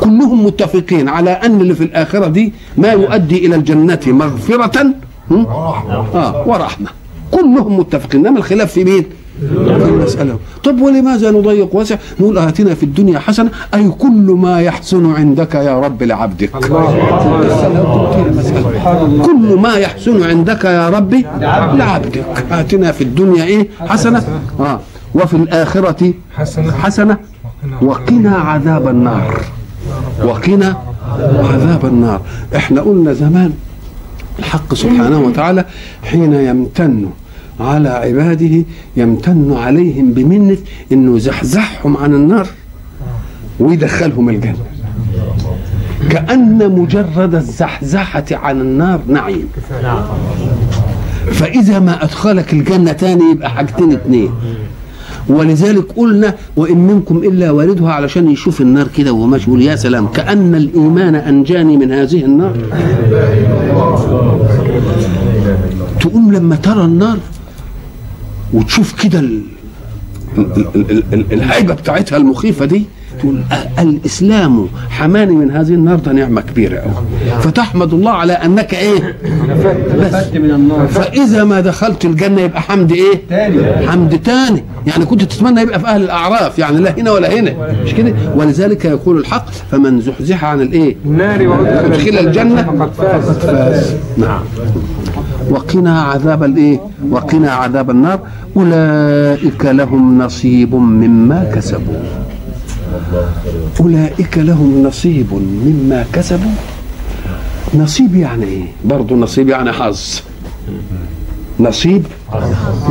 كلهم 0.00 0.44
متفقين 0.46 1.08
على 1.08 1.30
أن 1.30 1.60
اللي 1.60 1.74
في 1.74 1.84
الآخرة 1.84 2.26
دي 2.28 2.52
ما 2.76 2.88
يؤدي 2.88 3.46
إلى 3.46 3.56
الجنة 3.56 4.00
مغفرة. 4.06 4.94
آه 5.30 6.44
ورحمة. 6.46 6.88
كلهم 7.30 7.78
متفقين 7.78 8.26
إنما 8.26 8.38
الخلاف 8.38 8.72
في 8.72 8.84
مين؟ 8.84 9.04
في 9.40 9.88
المسألة. 9.88 10.38
طب 10.64 10.80
ولماذا 10.80 11.30
نضيق 11.30 11.74
واسع؟ 11.74 11.96
نقول 12.20 12.38
آتنا 12.38 12.74
في 12.74 12.82
الدنيا 12.82 13.18
حسنة 13.18 13.50
أي 13.74 13.88
كل 13.88 14.36
ما 14.38 14.60
يحسن 14.60 15.14
عندك 15.14 15.54
يا 15.54 15.80
رب 15.80 16.02
لعبدك. 16.02 16.50
كل 19.26 19.58
ما 19.62 19.74
يحسن 19.74 20.22
عندك 20.22 20.64
يا 20.64 20.88
ربي 20.88 21.26
لعبدك. 21.78 22.24
آتنا 22.50 22.92
في 22.92 23.04
الدنيا 23.04 23.44
إيه؟ 23.44 23.68
حسنة. 23.80 24.24
آه. 24.60 24.80
وفي 25.14 25.36
الآخرة 25.36 26.12
حسنة. 26.82 27.16
وقنا 27.82 28.36
عذاب 28.36 28.88
النار. 28.88 29.40
وقنا 30.24 30.76
عذاب 31.52 31.86
النار. 31.86 32.20
إحنا 32.56 32.80
قلنا 32.80 33.12
زمان 33.12 33.52
الحق 34.40 34.74
سبحانه 34.74 35.18
وتعالى 35.20 35.64
حين 36.02 36.32
يمتن 36.32 37.06
على 37.60 37.88
عباده 37.88 38.64
يمتن 38.96 39.52
عليهم 39.56 40.12
بمنة 40.12 40.56
إنه 40.92 41.16
يزحزحهم 41.16 41.96
عن 41.96 42.14
النار 42.14 42.46
ويدخلهم 43.60 44.28
الجنة. 44.28 44.64
كأن 46.10 46.58
مجرد 46.78 47.34
الزحزحة 47.34 48.24
عن 48.32 48.60
النار 48.60 49.00
نعيم. 49.08 49.48
فإذا 51.32 51.78
ما 51.78 52.04
أدخلك 52.04 52.52
الجنة 52.52 52.92
تاني 52.92 53.24
يبقى 53.32 53.50
حاجتين 53.50 53.92
اتنين. 53.92 54.30
ولذلك 55.30 55.92
قلنا 55.96 56.34
وإن 56.56 56.78
منكم 56.78 57.16
إلا 57.18 57.50
واردها 57.50 57.92
علشان 57.92 58.30
يشوف 58.30 58.60
النار 58.60 58.88
كده 58.96 59.12
وهو 59.12 59.36
يقول 59.36 59.62
يا 59.62 59.76
سلام. 59.76 60.06
كأن 60.08 60.54
الإيمان 60.54 61.14
أنجاني 61.14 61.76
من 61.76 61.92
هذه 61.92 62.24
النار. 62.24 62.54
تقوم 66.00 66.32
لما 66.32 66.56
ترى 66.56 66.84
النار 66.84 67.18
وتشوف 68.54 69.02
كده 69.02 69.22
الهيبه 71.32 71.74
بتاعتها 71.74 72.16
المخيفة 72.16 72.64
دي 72.64 72.82
تقول 73.20 73.40
الإسلام 73.78 74.68
حماني 74.90 75.32
من 75.34 75.50
هذه 75.50 75.68
النار 75.74 75.96
ده 75.98 76.12
نعمة 76.12 76.40
كبيرة 76.40 76.78
قوي 76.78 76.92
فتحمد 77.40 77.94
الله 77.94 78.10
على 78.10 78.32
أنك 78.32 78.74
إيه؟ 78.74 79.16
بس. 79.98 80.14
فإذا 80.94 81.44
ما 81.44 81.60
دخلت 81.60 82.04
الجنة 82.04 82.40
يبقى 82.40 82.62
حمد 82.62 82.92
إيه؟ 82.92 83.20
حمد 83.88 84.18
تاني. 84.22 84.64
يعني 84.86 85.04
كنت 85.04 85.22
تتمنى 85.22 85.60
يبقى 85.60 85.80
في 85.80 85.86
أهل 85.86 86.02
الأعراف 86.02 86.58
يعني 86.58 86.78
لا 86.78 86.94
هنا 86.98 87.10
ولا 87.12 87.34
هنا. 87.40 87.54
مش 87.84 87.94
كده؟ 87.94 88.14
ولذلك 88.34 88.84
يقول 88.84 89.18
الحق 89.18 89.46
فمن 89.70 90.00
زحزح 90.00 90.44
عن 90.44 90.60
الإيه؟ 90.60 90.96
النار 91.04 91.48
وأدخل 91.48 92.18
الجنة 92.18 92.62
فقد 92.62 92.92
فاز. 92.92 93.94
نعم. 94.18 94.40
وقنا 95.50 96.02
عذاب 96.02 96.42
الايه؟ 96.44 96.80
وقنا 97.10 97.50
عذاب 97.52 97.90
النار. 97.90 98.20
أولئك 98.56 99.64
لهم 99.64 100.22
نصيب 100.22 100.74
مما 100.74 101.50
كسبوا. 101.54 102.02
أولئك 103.80 104.38
لهم 104.38 104.82
نصيب 104.86 105.32
مما 105.34 106.04
كسبوا. 106.12 106.50
نصيب 107.74 108.14
يعني 108.14 108.44
إيه؟ 108.44 108.64
برضو 108.84 109.16
نصيب 109.16 109.48
يعني 109.48 109.72
حظ. 109.72 110.20
نصيب 111.60 112.02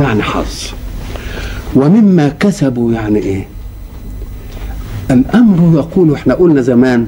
يعني 0.00 0.22
حظ. 0.22 0.66
ومما 1.76 2.28
كسبوا 2.28 2.92
يعني 2.92 3.18
إيه؟ 3.18 3.46
الأمر 5.10 5.78
يقول 5.78 6.14
إحنا 6.14 6.34
قلنا 6.34 6.60
زمان 6.60 7.06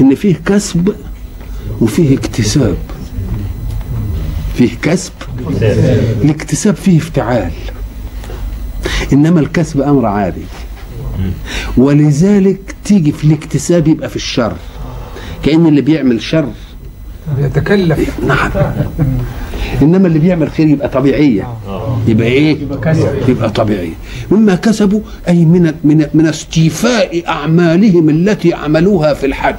إن 0.00 0.14
فيه 0.14 0.36
كسب 0.46 0.94
وفيه 1.80 2.16
اكتساب. 2.18 2.76
فيه 4.56 4.70
كسب 4.82 5.12
الاكتساب 6.22 6.74
فيه 6.76 6.98
افتعال. 6.98 7.50
إنما 9.12 9.40
الكسب 9.40 9.80
أمر 9.80 10.06
عادي. 10.06 10.42
ولذلك 11.76 12.74
تيجي 12.84 13.12
في 13.12 13.24
الاكتساب 13.24 13.88
يبقى 13.88 14.08
في 14.08 14.16
الشر. 14.16 14.52
كأن 15.42 15.66
اللي 15.66 15.80
بيعمل 15.80 16.22
شر 16.22 16.48
يتكلف. 17.38 18.20
نعم. 18.26 18.50
إنما 19.82 20.08
اللي 20.08 20.18
بيعمل 20.18 20.50
خير 20.50 20.66
يبقى 20.68 20.88
طبيعيه 20.88 21.48
يبقى 22.08 22.26
إيه؟ 22.26 22.56
يبقى 23.28 23.50
طبيعيه 23.50 23.94
مما 24.30 24.54
كسبوا 24.54 25.00
أي 25.28 25.44
من 25.44 25.74
من 25.84 26.06
من 26.14 26.26
استيفاء 26.26 27.28
أعمالهم 27.28 28.08
التي 28.10 28.54
عملوها 28.54 29.14
في 29.14 29.26
الحج 29.26 29.54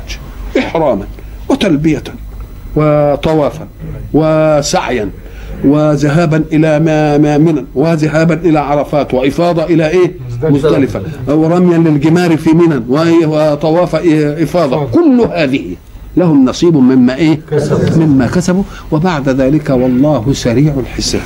إحراما 0.57 1.05
وتلبية 1.49 2.03
وطوافا. 2.75 3.67
وسعيا 4.13 5.10
وذهابا 5.65 6.44
إلى 6.51 6.79
ما 6.79 7.17
ما 7.17 7.38
منى 7.38 7.65
وذهابا 7.75 8.34
إلى 8.34 8.60
عرفات 8.60 9.13
وإفاضة 9.13 9.63
إلى 9.63 9.89
إيه؟ 9.89 10.12
مزدلفة. 10.44 11.01
ورميا 11.27 11.77
للجمار 11.77 12.38
في 12.38 12.50
منى 12.50 12.82
وطواف 13.25 13.96
إفاضة. 13.96 14.86
كل 14.86 15.27
هذه 15.34 15.75
لهم 16.17 16.46
نصيب 16.46 16.77
مما 16.77 17.15
إيه؟ 17.15 17.39
مما 17.96 18.27
كسبوا. 18.27 18.63
وبعد 18.91 19.29
ذلك 19.29 19.70
والله 19.70 20.34
سريع 20.34 20.74
الحساب. 20.79 21.22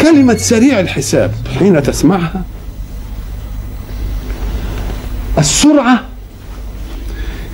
كلمة 0.00 0.36
سريع 0.36 0.80
الحساب 0.80 1.32
حين 1.58 1.82
تسمعها. 1.82 2.42
السرعة 5.38 6.00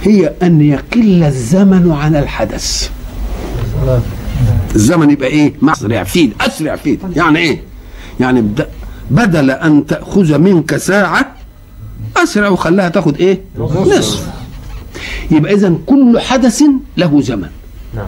هي 0.03 0.33
أن 0.43 0.61
يقل 0.61 1.25
الزمن 1.25 1.93
عن 1.93 2.17
الحدث. 2.17 2.91
الزمن 4.75 5.11
يبقى 5.11 5.29
إيه؟ 5.29 5.53
اسرع 5.65 6.05
فيه 6.05 6.31
اسرع 6.41 6.77
فيه 6.77 6.99
يعني 7.17 7.39
إيه؟ 7.39 7.61
يعني 8.21 8.41
بد- 8.41 8.69
بدل 9.11 9.51
أن 9.51 9.87
تأخذ 9.87 10.39
منك 10.39 10.77
ساعة 10.77 11.35
أسرع 12.17 12.49
وخلاها 12.49 12.89
تأخذ 12.89 13.15
إيه؟ 13.17 13.41
نصف. 13.59 14.29
يبقى 15.31 15.55
اذا 15.55 15.75
كل 15.87 16.21
حدث 16.21 16.63
له 16.97 17.21
زمن. 17.21 17.49
نعم. 17.95 18.07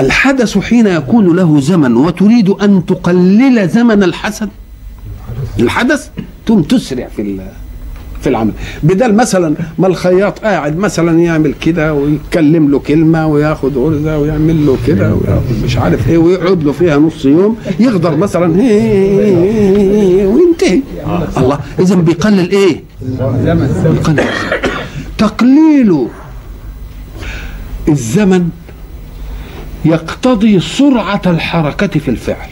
الحدث 0.00 0.58
حين 0.58 0.86
يكون 0.86 1.36
له 1.36 1.60
زمن 1.60 1.96
وتريد 1.96 2.48
أن 2.48 2.86
تقلل 2.86 3.68
زمن 3.68 4.02
الحسن 4.02 4.48
الحدث 5.58 6.08
ثم 6.48 6.60
تسرع 6.62 7.08
في 7.16 7.22
ال- 7.22 7.52
في 8.20 8.28
العمل. 8.28 8.52
بدل 8.82 9.14
مثلا 9.14 9.54
ما 9.78 9.86
الخياط 9.86 10.38
قاعد 10.38 10.76
مثلا 10.76 11.20
يعمل 11.20 11.54
كده 11.60 11.94
ويتكلم 11.94 12.70
له 12.70 12.78
كلمة 12.78 13.26
وياخد 13.26 13.76
غرزه 13.78 14.18
ويعمل 14.18 14.66
له 14.66 14.76
كده 14.86 15.16
مش 15.64 15.76
عارف 15.76 16.08
إيه 16.10 16.18
ويقعد 16.18 16.62
له 16.64 16.72
فيها 16.72 16.96
نص 16.98 17.24
يوم 17.24 17.56
يقدر 17.80 18.16
مثلا. 18.16 18.60
هي- 18.62 20.26
وينتهي. 20.26 20.80
الله. 21.36 21.58
اذا 21.80 21.94
بيقلل 21.94 22.50
إيه؟ 22.50 22.82
بيقلل. 23.84 24.24
تقليل 25.18 26.06
الزمن 27.88 28.48
يقتضي 29.84 30.60
سرعة 30.60 31.22
الحركة 31.26 31.86
في 32.00 32.08
الفعل. 32.08 32.48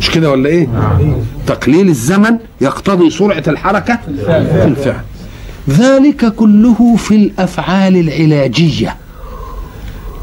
مش 0.00 0.10
كده 0.10 0.30
ولا 0.30 0.48
إيه؟ 0.48 0.68
تقليل 1.46 1.88
الزمن 1.88 2.38
يقتضي 2.60 3.10
سرعة 3.10 3.42
الحركة 3.48 3.98
في 4.06 4.64
الفعل 4.64 5.00
ذلك 5.68 6.34
كله 6.34 6.96
في 6.96 7.14
الأفعال 7.16 7.96
العلاجية. 7.96 8.96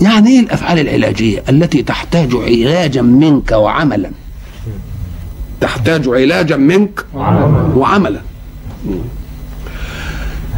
يعني 0.02 0.30
إيه 0.30 0.40
الأفعال 0.40 0.80
العلاجية؟ 0.80 1.44
التي 1.50 1.84
تحتاج 1.84 2.36
علاجا 2.36 3.02
منك 3.02 3.52
وعملا. 3.52 4.12
تحتاج 5.62 6.08
علاجا 6.08 6.56
منك 6.58 7.06
وعملا. 7.76 8.22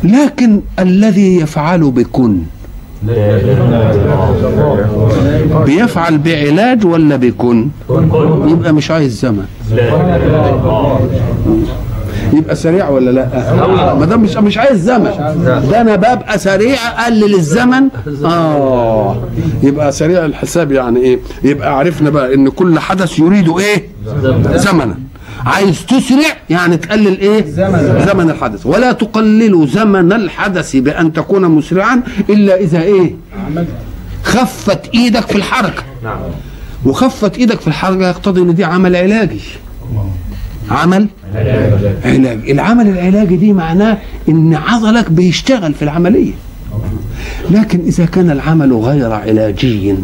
لكن 0.04 0.62
الذي 0.80 1.36
يفعل 1.36 1.92
بكن 1.92 2.42
بيفعل 5.66 6.18
بعلاج 6.18 6.86
ولا 6.86 7.16
بكن 7.16 7.68
يبقى 8.48 8.74
مش 8.74 8.92
عايز 8.92 9.20
زمن. 9.20 9.46
يبقى 12.34 12.56
سريع 12.56 12.90
ولا 12.90 13.12
لا؟ 13.12 13.28
ما 13.96 14.06
دام 14.06 14.22
مش 14.22 14.36
مش 14.38 14.58
عايز 14.58 14.80
زمن. 14.82 15.12
ده 15.72 15.82
أنا 15.82 15.96
ببقى 15.96 16.40
سريع 16.40 16.78
اقلل 16.98 17.36
الزمن؟ 17.36 17.84
آه. 18.26 19.18
يبقى 19.64 19.92
سريع 19.92 20.26
الحساب 20.26 20.72
يعني 20.72 21.00
إيه؟ 21.00 21.20
يبقى 21.44 21.78
عرفنا 21.78 22.10
بقى 22.10 22.34
إن 22.34 22.50
كل 22.50 22.80
حدث 22.80 23.20
يريد 23.20 23.50
إيه؟ 23.50 23.88
زمنا. 24.56 24.96
عايز 25.46 25.86
تسرع 25.86 26.38
يعني 26.50 26.78
تقلل 26.78 27.20
إيه؟ 27.20 27.46
زمن, 27.46 28.06
زمن 28.08 28.30
الحدث. 28.30 28.66
ولا 28.66 28.92
تقلل 28.92 29.68
زمن 29.68 30.14
الحدث 30.14 30.76
بأن 30.76 31.14
تكون 31.14 31.46
مسرعا 31.46 32.02
إلا 32.30 32.56
إذا 32.56 32.82
إيه؟ 32.82 33.16
خفت 34.24 34.90
إيدك 34.94 35.28
في 35.28 35.36
الحركة. 35.36 35.84
نعم. 36.04 36.20
وخفت 36.86 37.38
إيدك 37.38 37.60
في 37.60 37.68
الحركة 37.68 38.08
يقتضي 38.08 38.42
إن 38.42 38.56
دي 38.56 38.64
عمل 38.64 38.96
علاجي. 38.96 39.42
عمل 40.72 41.08
علاج 42.06 42.50
العمل 42.50 42.88
العلاجي 42.88 43.36
دي 43.36 43.54
معناه 43.54 43.98
إن 44.30 44.54
عضلك 44.56 45.12
بيشتغل 45.12 45.74
في 45.74 45.82
العملية. 45.82 46.34
لكن 47.52 47.80
إذا 47.80 48.06
كان 48.06 48.32
العمل 48.32 48.74
غير 48.74 49.12
علاجي 49.12 49.96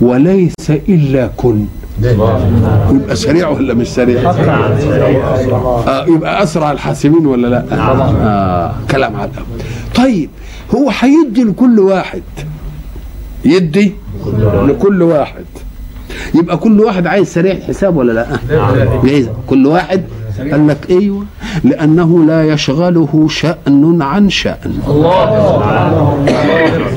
وليس 0.00 0.54
إلا 0.70 1.30
كن. 1.36 1.66
يبقى 2.02 3.16
سريع 3.16 3.48
ولا 3.48 3.74
مش 3.74 3.86
سريع؟ 3.88 4.30
آه 4.30 6.06
يبقى 6.08 6.42
أسرع 6.42 6.72
الحاسبين 6.72 7.26
ولا 7.26 7.46
لا؟ 7.46 7.64
آه 7.72 8.74
كلام 8.90 9.16
على. 9.16 9.30
طيب 9.94 10.30
هو 10.74 10.90
هيدي 11.00 11.44
لكل 11.44 11.78
واحد. 11.80 12.22
يدي 13.44 13.92
لكل 14.66 15.02
واحد. 15.02 15.44
يبقى 16.34 16.56
كل 16.56 16.80
واحد 16.80 17.06
عايز 17.06 17.28
سريع 17.28 17.52
الحساب 17.52 17.96
ولا 17.96 18.12
لا؟ 18.12 18.26
جايز. 19.04 19.28
كل 19.46 19.66
واحد 19.66 20.04
قال 20.40 20.68
لك 20.68 20.90
أيوه 20.90 21.24
لأنه 21.64 22.24
لا 22.24 22.44
يشغله 22.44 23.26
شأن 23.28 24.02
عن 24.02 24.30
شأن. 24.30 24.72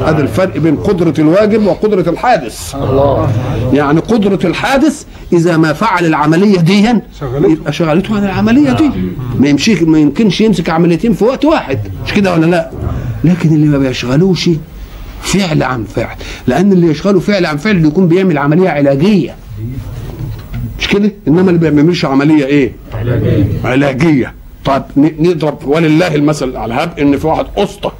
هذا 0.06 0.22
الفرق 0.22 0.58
بين 0.58 0.76
قدرة 0.76 1.14
الواجب 1.20 1.66
وقدرة 1.66 2.10
الحادث. 2.10 2.76
يعني 3.74 4.00
قدرة 4.00 4.40
الحادث 4.44 5.04
إذا 5.34 5.58
ما 5.58 5.74
فعل 5.74 6.06
العملية 6.06 6.60
دي. 6.60 6.88
يبقى 7.34 7.74
شغلته 7.74 8.16
عن 8.16 8.24
العملية 8.24 8.72
دي. 8.72 8.90
ما 9.40 9.48
يمشيش 9.48 9.84
ما 9.84 10.00
يمكنش 10.00 10.42
يمسك 10.42 10.70
عمليتين 10.70 11.14
في 11.14 11.24
وقت 11.24 11.46
واحد. 11.46 11.80
مش 12.06 12.14
كده 12.14 12.34
ولا 12.34 12.46
لا؟ 12.46 12.70
لكن 13.24 13.50
اللي 13.50 13.68
ما 13.68 13.78
بيشغلوش 13.78 14.50
فعل 15.22 15.64
عن 15.64 15.84
فعل. 15.84 16.16
لأن 16.48 16.72
اللي 16.72 16.88
يشغله 16.88 17.20
فعل 17.20 17.46
عن 17.46 17.58
فعل 17.58 17.86
يكون 17.86 18.08
بيعمل 18.08 18.38
عملية 18.38 18.70
علاجية. 18.70 19.36
مش 20.84 20.90
كده؟ 20.90 21.12
إنما 21.28 21.52
اللي 21.52 21.70
بيعملش 21.70 22.06
عملية 22.06 22.46
إيه؟ 22.46 22.72
علاجية. 23.66 24.34
طب 24.66 24.84
ن- 24.98 25.30
نضرب 25.30 25.68
ولله 25.68 26.16
المثل 26.16 26.56
على 26.58 26.74
هب 26.74 27.00
إن 27.00 27.18
في 27.18 27.28
واحد 27.28 27.46
اسطى 27.58 27.92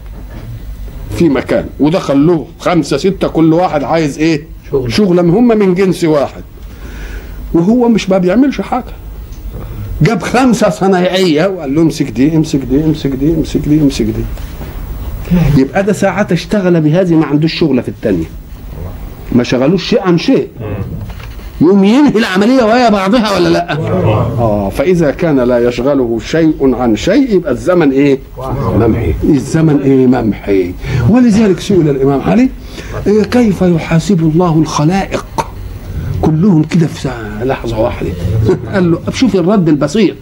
في 1.18 1.30
مكان 1.30 1.66
ودخل 1.80 2.28
له 2.28 2.48
خمسة 2.60 2.98
ستة 2.98 3.28
كل 3.28 3.54
واحد 3.54 3.84
عايز 3.84 4.20
إيه؟ 4.20 4.42
شغله 4.88 5.22
هم 5.22 5.48
من 5.48 5.74
جنس 5.74 6.04
واحد. 6.04 6.44
وهو 7.54 7.90
مش 7.90 8.10
ما 8.10 8.18
بيعملش 8.18 8.62
حاجة. 8.62 8.84
جاب 10.02 10.22
خمسة 10.22 10.70
صنايعية 10.70 11.48
وقال 11.48 11.76
له 11.76 11.82
امسك 11.82 12.10
دي 12.10 12.36
امسك 12.36 12.60
دي 12.60 12.84
امسك 12.84 13.10
دي 13.10 13.30
امسك 13.34 13.60
دي 13.68 13.82
امسك 13.82 14.06
دي. 14.06 14.24
يبقى 15.58 15.84
ده 15.84 15.94
ساعات 15.94 16.32
اشتغل 16.32 16.82
بهذه 16.82 17.16
ما 17.16 17.26
عندوش 17.26 17.54
شغلة 17.54 17.82
في 17.82 17.90
الثانية 17.90 18.26
ما 19.32 19.44
شغلوش 19.44 19.90
شيء 19.90 20.02
عن 20.02 20.18
شيء. 20.18 20.48
يقوم 21.62 21.84
ينهي 21.84 22.20
العملية 22.20 22.64
وهي 22.64 22.92
بعضها 22.92 23.36
ولا 23.36 23.50
لا؟ 23.50 23.74
آه 24.40 24.70
فإذا 24.70 25.12
كان 25.12 25.40
لا 25.40 25.68
يشغله 25.68 26.20
شيء 26.26 26.76
عن 26.76 26.96
شيء 26.96 27.36
يبقى 27.36 27.52
الزمن 27.52 27.92
إيه؟ 27.92 28.20
ممحي. 28.78 29.14
الزمن 29.24 29.82
إيه؟ 29.82 30.08
ممحي. 30.08 30.74
ولذلك 31.10 31.60
سئل 31.60 31.90
الإمام 31.90 32.22
علي 32.22 32.50
إيه 33.08 33.24
كيف 33.24 33.62
يحاسب 33.62 34.20
الله 34.20 34.58
الخلائق؟ 34.58 35.26
كلهم 36.22 36.64
كده 36.64 36.88
في 36.88 37.02
ساعة. 37.02 37.44
لحظة 37.44 37.80
واحدة. 37.80 38.10
قال 38.74 38.92
له 38.92 39.00
شوف 39.14 39.36
الرد 39.36 39.70
البسيط. 39.70 40.16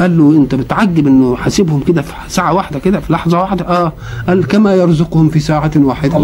قال 0.00 0.18
له 0.18 0.36
أنت 0.36 0.54
بتعجب 0.54 1.06
إنه 1.06 1.36
حاسبهم 1.36 1.80
كده 1.80 2.02
في 2.02 2.12
ساعة 2.28 2.54
واحدة 2.54 2.78
كده 2.78 3.00
في 3.00 3.12
لحظة 3.12 3.40
واحدة؟ 3.40 3.68
آه. 3.68 3.92
قال 4.28 4.46
كما 4.46 4.74
يرزقهم 4.74 5.28
في 5.28 5.40
ساعة 5.40 5.70
واحدة. 5.76 6.18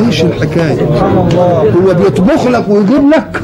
إيش 0.00 0.24
الحكاية 0.24 0.82
هو 1.76 1.94
بيطبخ 1.94 2.46
لك 2.46 2.68
ويجيب 2.68 3.10
لك 3.10 3.42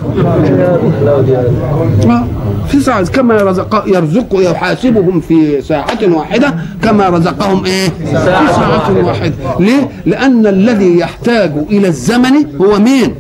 آه، 2.11 2.27
في 2.69 2.81
ساعة 2.81 3.05
كما 3.11 3.35
يرزق 3.35 3.85
يرزق 3.87 4.27
يحاسبهم 4.33 5.21
في 5.21 5.62
ساعة 5.62 5.99
واحدة 6.09 6.55
كما 6.83 7.09
رزقهم 7.09 7.65
إيه؟ 7.65 7.88
في 7.88 8.12
ساعة 8.12 9.07
واحدة، 9.07 9.33
ليه؟ 9.61 9.88
لأن 10.07 10.47
الذي 10.47 10.99
يحتاج 10.99 11.53
إلى 11.71 11.88
الزمن 11.88 12.57
هو 12.61 12.79
مين؟ 12.79 13.15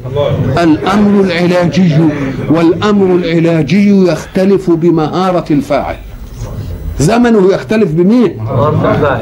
الأمر 0.62 1.20
العلاجي 1.24 1.94
والأمر 2.50 3.14
العلاجي 3.14 4.06
يختلف 4.08 4.70
بمهارة 4.70 5.44
الفاعل. 5.50 5.96
زمنه 6.98 7.52
يختلف 7.54 7.90
بمين؟ 7.92 8.38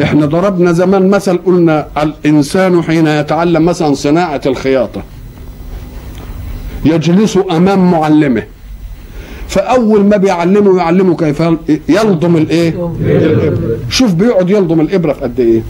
إحنا 0.03 0.27
ضربنا 0.27 0.73
زمان 0.73 1.11
مثل 1.11 1.39
قلنا 1.47 1.87
الإنسان 2.03 2.83
حين 2.83 3.07
يتعلم 3.07 3.65
مثلا 3.65 3.95
صناعة 3.95 4.41
الخياطة 4.47 5.03
يجلس 6.85 7.39
أمام 7.51 7.91
معلمه 7.91 8.43
فأول 9.49 10.05
ما 10.05 10.17
بيعلمه 10.17 10.79
يعلمه 10.79 11.17
كيف 11.17 11.43
يلضم 11.89 12.37
الإيه؟ 12.37 12.93
الابره 13.01 13.79
شوف 13.91 14.15
بيقعد 14.15 14.51
يلضم 14.51 14.81
الإبرة 14.81 15.13
في 15.13 15.21
قد 15.21 15.41
إيه؟ 15.41 15.63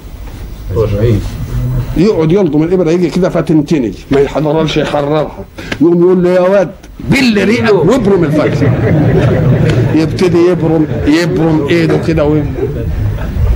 يقعد 1.96 2.33
يلضم 2.33 2.62
الإبرة 2.62 2.90
يجي 2.90 3.11
كده 3.11 3.29
فتنتني 3.29 3.92
ما 4.11 4.20
يحضرش 4.20 4.76
يحررها 4.76 5.44
يقوم 5.81 6.00
يقول 6.03 6.22
له 6.24 6.31
يا 6.31 6.40
واد 6.40 6.70
بل 7.11 7.44
ريقك 7.44 7.72
وابرم 7.74 8.24
الفتحه 8.24 8.72
يبتدي 9.94 10.38
يبرم 10.50 10.87
يبرم 11.07 11.66
إيده 11.70 11.98
كده. 11.98 12.42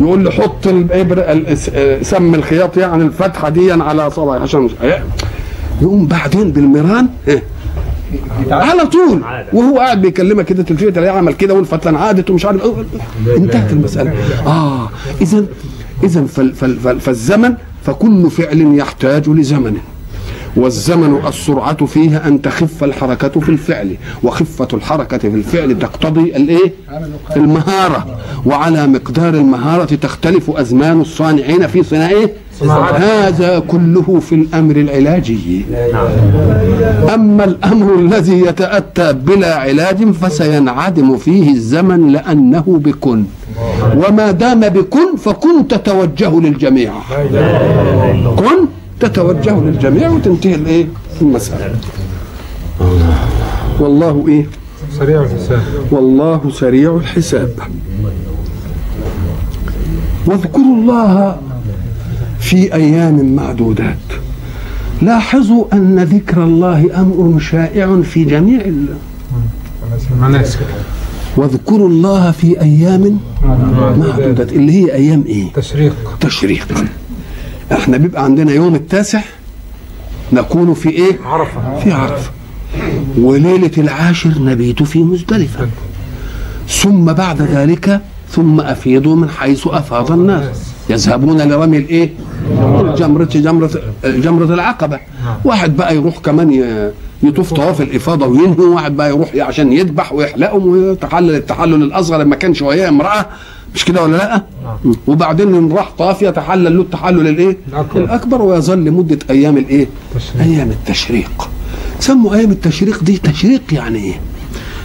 يقول 0.00 0.24
له 0.24 0.30
حط 0.30 0.66
الإبرة 0.66 1.20
ال- 1.20 2.06
سم 2.06 2.34
الخياط 2.34 2.76
يعني 2.76 3.02
الفتحة 3.02 3.48
دي 3.48 3.72
على 3.72 4.10
صبعي 4.10 4.38
عشان 4.40 4.60
مش 4.60 4.70
يقوم 5.82 6.06
بعدين 6.06 6.52
بالميران 6.52 7.08
إيه؟ 7.28 7.42
على 8.50 8.86
طول 8.86 9.22
وهو 9.52 9.78
قاعد 9.78 10.02
بيكلمك 10.02 10.44
كده 10.44 10.62
تلفيت 10.62 10.94
تلاقيه 10.94 11.10
عمل 11.18 11.32
كده 11.32 11.54
والفتله 11.54 11.98
عادت 11.98 12.30
ومش 12.30 12.46
عارف 12.46 12.62
إيه. 12.64 13.36
انتهت 13.36 13.72
المسألة 13.72 14.12
آه 14.46 14.88
اذا 15.20 15.44
اذا 16.04 16.24
فال 16.24 16.54
فال 16.54 16.76
فال 16.80 17.00
فالزمن 17.00 17.54
فكل 17.84 18.30
فعل 18.30 18.74
يحتاج 18.78 19.28
لزمن. 19.28 19.76
والزمن 20.56 21.26
السرعة 21.26 21.86
فيه 21.86 22.16
أن 22.26 22.42
تخف 22.42 22.84
الحركة 22.84 23.40
في 23.40 23.48
الفعل. 23.48 23.96
وخفة 24.22 24.68
الحركة 24.72 25.18
في 25.18 25.26
الفعل 25.34 25.78
تقتضي 25.78 26.36
الإيه؟ 26.36 26.72
المهارة. 27.36 28.18
وعلى 28.46 28.86
مقدار 28.86 29.34
المهارة 29.34 29.94
تختلف 29.94 30.50
أزمان 30.50 31.00
الصانعين 31.00 31.66
في 31.66 31.82
صناعه 31.82 32.28
هذا 32.94 33.58
كله 33.58 34.20
في 34.20 34.34
الأمر 34.34 34.76
العلاجي. 34.76 35.64
أما 37.14 37.44
الأمر 37.44 37.94
الذي 37.94 38.40
يتأتى 38.40 39.12
بلا 39.12 39.54
علاج 39.54 40.10
فسينعدم 40.10 41.16
فيه 41.16 41.50
الزمن 41.50 42.08
لأنه 42.08 42.64
بكن. 42.84 43.24
وما 43.96 44.30
دام 44.30 44.60
بكن 44.60 45.16
فكن 45.16 45.68
تتوجه 45.68 46.40
للجميع. 46.40 46.92
كن 48.36 48.58
تتوجه 49.00 49.60
للجميع 49.60 50.10
وتنتهي 50.10 50.54
الإيه؟ 50.54 50.86
المسألة. 51.22 51.74
والله 53.80 54.24
إيه؟ 54.28 54.46
سريع 54.98 55.22
الحساب. 55.22 55.62
والله 55.90 56.40
سريع 56.50 56.96
الحساب. 56.96 57.50
واذكروا 60.26 60.74
الله 60.76 61.36
في 62.44 62.74
أيام 62.74 63.36
معدودات. 63.36 63.96
لاحظوا 65.02 65.64
أن 65.72 65.98
ذكر 65.98 66.44
الله 66.44 67.00
أمر 67.00 67.38
شائع 67.40 68.00
في 68.02 68.24
جميع 68.24 68.60
ال... 68.60 68.86
المناسك 70.10 70.58
واذكروا 71.36 71.88
الله 71.88 72.30
في 72.30 72.60
أيام 72.60 73.18
معدودات. 73.98 74.52
اللي 74.52 74.72
هي 74.72 74.94
أيام 74.94 75.24
إيه؟ 75.26 75.52
تشريق. 75.52 76.16
تشريق. 76.20 76.84
إحنا 77.72 77.96
بيبقى 77.96 78.24
عندنا 78.24 78.52
يوم 78.52 78.74
التاسع 78.74 79.20
نكون 80.32 80.74
في 80.74 80.88
إيه؟ 80.88 81.18
عرفة. 81.24 81.78
في 81.78 81.92
عرفة. 81.92 82.30
وليلة 83.18 83.70
العاشر 83.78 84.38
نبيت 84.38 84.82
في 84.82 84.98
مزدلفة. 85.02 85.68
ثم 86.68 87.04
بعد 87.04 87.42
ذلك 87.42 88.00
ثم 88.30 88.60
أفيضوا 88.60 89.16
من 89.16 89.28
حيث 89.30 89.66
أفاض 89.66 90.12
الناس. 90.12 90.56
يذهبون 90.90 91.40
لرمي 91.42 91.78
الإيه؟ 91.78 92.10
جمرة 92.98 93.24
جمرة 93.24 93.70
جمرة 94.04 94.54
العقبة 94.54 95.00
واحد 95.44 95.76
بقى 95.76 95.96
يروح 95.96 96.18
كمان 96.18 96.50
يطوف 97.22 97.52
طواف 97.54 97.80
الإفاضة 97.80 98.26
وينهي 98.26 98.64
واحد 98.64 98.96
بقى 98.96 99.08
يروح 99.10 99.30
عشان 99.36 99.72
يذبح 99.72 100.12
ويحلقهم 100.12 100.66
ويتحلل 100.68 101.34
التحلل 101.34 101.82
الأصغر 101.82 102.18
لما 102.18 102.36
كان 102.36 102.54
شوية 102.54 102.88
امرأة 102.88 103.26
مش 103.74 103.84
كده 103.84 104.02
ولا 104.02 104.16
لأ؟ 104.16 104.42
وبعدين 105.06 105.54
إن 105.54 105.72
راح 105.72 105.90
طاف 105.98 106.22
يتحلل 106.22 106.76
له 106.76 106.82
التحلل 106.82 107.28
الإيه؟ 107.28 107.56
الأكبر. 107.68 108.00
الأكبر 108.04 108.42
ويظل 108.42 108.90
مدة 108.90 109.18
أيام 109.30 109.56
الإيه؟ 109.58 109.86
أيام 110.40 110.70
التشريق 110.70 111.48
سموا 112.00 112.34
أيام 112.34 112.50
التشريق 112.50 113.04
دي 113.04 113.18
تشريق 113.18 113.62
يعني 113.72 113.98
إيه؟ 113.98 114.20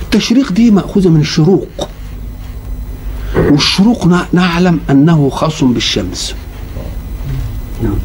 التشريق 0.04 0.52
دي 0.52 0.72
مأخوذة 0.72 1.10
من 1.10 1.20
الشروق 1.22 1.68
والشروق 3.36 4.08
نع- 4.08 4.26
نعلم 4.34 4.80
أنه 4.90 5.30
خاص 5.30 5.64
بالشمس 5.64 6.36
نعم. 7.84 7.96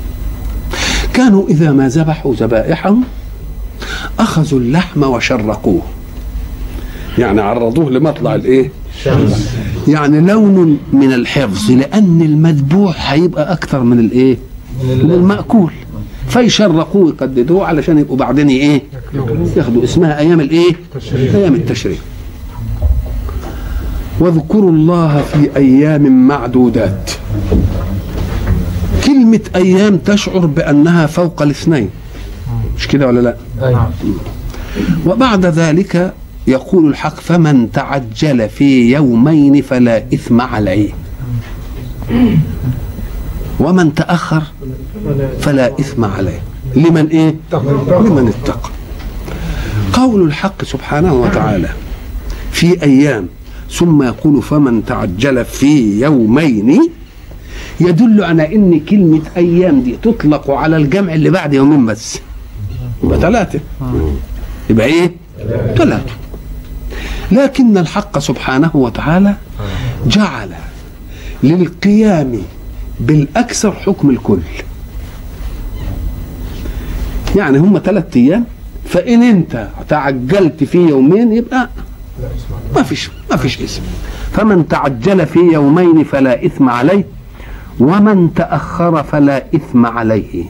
كانوا 1.15 1.49
إذا 1.49 1.73
ما 1.73 1.89
ذبحوا 1.89 2.35
ذبائحهم 2.35 3.05
أخذوا 4.19 4.61
اللحم 4.61 5.03
وشرقوه 5.03 5.83
يعني 7.19 7.41
عرضوه 7.41 7.91
لمطلع 7.91 8.35
الإيه؟ 8.35 8.71
يعني 9.89 10.21
لون 10.21 10.79
من 10.93 11.13
الحفظ 11.13 11.71
لأن 11.71 12.23
المذبوح 12.23 13.13
هيبقى 13.13 13.53
أكثر 13.53 13.81
من 13.83 13.99
الإيه؟ 13.99 14.37
من 14.85 15.11
المأكول 15.11 15.73
فيشرقوه 16.29 17.09
يقددوه 17.09 17.67
علشان 17.67 17.99
يبقوا 17.99 18.17
بعدين 18.17 18.49
إيه 18.49 18.83
ياخدوا 19.57 19.85
اسمها 19.85 20.19
أيام 20.19 20.41
الإيه. 20.41 20.73
أيام 21.35 21.55
التشريق 21.55 21.99
واذكروا 24.21 24.71
الله 24.71 25.23
في 25.23 25.57
أيام 25.57 26.29
معدودات 26.29 27.11
كلمة 29.25 29.41
أيام 29.57 29.97
تشعر 29.97 30.47
بأنها 30.47 31.07
فوق 31.07 31.43
الاثنين. 31.43 31.91
مش 32.77 32.89
كده 32.89 33.07
ولا 33.07 33.21
لا؟ 33.21 33.37
أيوة. 33.63 33.91
وبعد 35.07 35.47
ذلك 35.47 36.15
يقول 36.47 36.89
الحق 36.89 37.21
فمن 37.21 37.73
تعجل 37.73 38.49
في 38.49 38.93
يومين 38.93 39.63
فلا 39.63 40.05
إثم 40.15 40.41
عليه. 40.41 40.91
ومن 43.61 43.95
تأخر 43.95 44.43
فلا 45.41 45.81
إثم 45.81 46.05
عليه. 46.05 46.43
لمن 46.77 47.07
إيه؟ 47.07 47.35
لمن 47.89 48.33
اتقى. 48.43 48.71
قول 49.93 50.23
الحق 50.23 50.65
سبحانه 50.65 51.15
وتعالى 51.15 51.69
في 52.53 52.83
أيام 52.83 53.27
ثم 53.71 54.03
يقول 54.03 54.43
فمن 54.43 54.85
تعجل 54.85 55.45
في 55.45 56.01
يومين 56.01 56.91
يدل 57.81 58.25
على 58.25 58.55
إن 58.57 58.81
كلمة 58.81 59.21
أيام 59.37 59.81
دي 59.83 59.97
تطلق 60.03 60.51
على 60.51 60.77
الجمع 60.77 61.15
اللي 61.15 61.31
بعد 61.31 61.55
يومين 61.55 61.87
بس. 61.87 62.21
يبقى 63.05 63.21
ثلاثة. 63.21 63.61
يبقى 64.71 64.87
إيه؟ 64.87 65.13
ثلاثة. 65.77 66.13
لكن 67.33 67.79
الحق 67.79 68.19
سبحانه 68.19 68.71
وتعالى 68.75 69.35
جعل 70.07 70.49
للقيام 71.43 72.39
بالأكثر 73.01 73.73
حكم 73.73 74.11
الكل. 74.11 74.41
يعني 77.37 77.59
هم 77.59 77.81
ثلاثة 77.85 78.21
أيام 78.21 78.45
فإن 78.85 79.23
أنت 79.23 79.69
تعجلت 79.89 80.65
في 80.65 80.79
يومين 80.79 81.33
يبقى 81.33 81.69
ما 82.77 82.83
فيش 82.83 83.11
ما 83.31 83.37
فيش 83.37 83.61
اسم. 83.61 83.83
فمن 84.33 84.69
تعجل 84.69 85.27
في 85.27 85.39
يومين 85.39 86.05
فلا 86.05 86.47
إثم 86.47 86.69
عليه. 86.69 87.05
ومن 87.81 88.35
تأخر 88.35 89.03
فلا 89.03 89.45
إثم 89.55 89.87
عليه. 89.87 90.45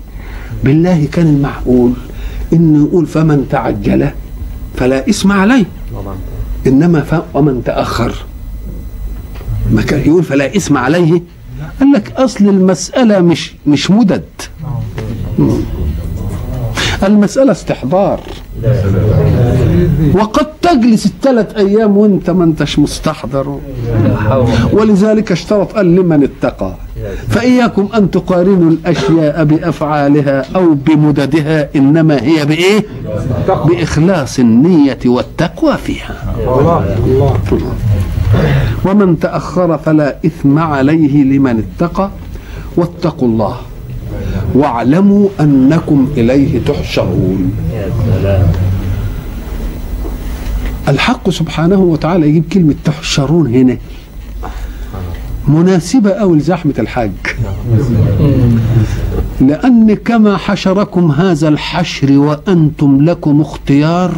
بالله 0.64 1.08
كان 1.12 1.26
المعقول 1.26 1.92
انه 2.52 2.86
يقول 2.86 3.06
فمن 3.06 3.46
تعجل 3.50 4.08
فلا 4.76 5.08
إثم 5.08 5.32
عليه. 5.32 5.64
إنما 6.66 7.00
ف... 7.00 7.14
ومن 7.34 7.64
تأخر. 7.64 8.14
ما 9.72 9.82
كان 9.82 10.00
يقول 10.00 10.22
فلا 10.22 10.56
إثم 10.56 10.76
عليه. 10.76 11.22
قال 11.80 11.92
لك 11.92 12.12
أصل 12.16 12.44
المسألة 12.44 13.20
مش 13.20 13.54
مش 13.66 13.90
مدد. 13.90 14.24
المسألة 17.02 17.52
استحضار. 17.52 18.20
وقد 20.14 20.46
تجلس 20.62 21.06
الثلاث 21.06 21.56
أيام 21.56 21.96
وانت 21.96 22.30
ما 22.30 22.44
انتش 22.44 22.78
مستحضر. 22.78 23.58
ولذلك 24.72 25.32
اشترط 25.32 25.72
قال 25.72 25.96
لمن 25.96 26.22
اتقى. 26.22 26.74
فإياكم 27.28 27.88
أن 27.94 28.10
تقارنوا 28.10 28.70
الأشياء 28.70 29.44
بأفعالها 29.44 30.44
أو 30.56 30.74
بمددها 30.74 31.68
إنما 31.76 32.22
هي 32.22 32.46
بإيه؟ 32.46 32.84
بإخلاص 33.48 34.38
النية 34.38 34.98
والتقوى 35.06 35.76
فيها. 35.76 36.34
ومن 38.84 39.18
تأخر 39.20 39.78
فلا 39.78 40.16
إثم 40.26 40.58
عليه 40.58 41.24
لمن 41.24 41.64
اتقى 41.64 42.10
واتقوا 42.76 43.28
الله 43.28 43.56
واعلموا 44.54 45.28
أنكم 45.40 46.08
إليه 46.16 46.60
تحشرون. 46.64 47.52
الحق 50.88 51.30
سبحانه 51.30 51.80
وتعالى 51.80 52.28
يجيب 52.28 52.44
كلمة 52.52 52.74
تحشرون 52.84 53.54
هنا. 53.54 53.76
مناسبة 55.48 56.10
أو 56.10 56.34
لزحمة 56.34 56.74
الحج 56.78 57.10
لأن 59.40 59.94
كما 60.04 60.36
حشركم 60.36 61.10
هذا 61.10 61.48
الحشر 61.48 62.12
وأنتم 62.18 63.04
لكم 63.04 63.40
اختيار 63.40 64.12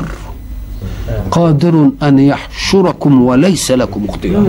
قادر 1.30 1.90
أن 2.02 2.18
يحشركم 2.18 3.22
وليس 3.22 3.70
لكم 3.70 4.04
اختيار. 4.08 4.40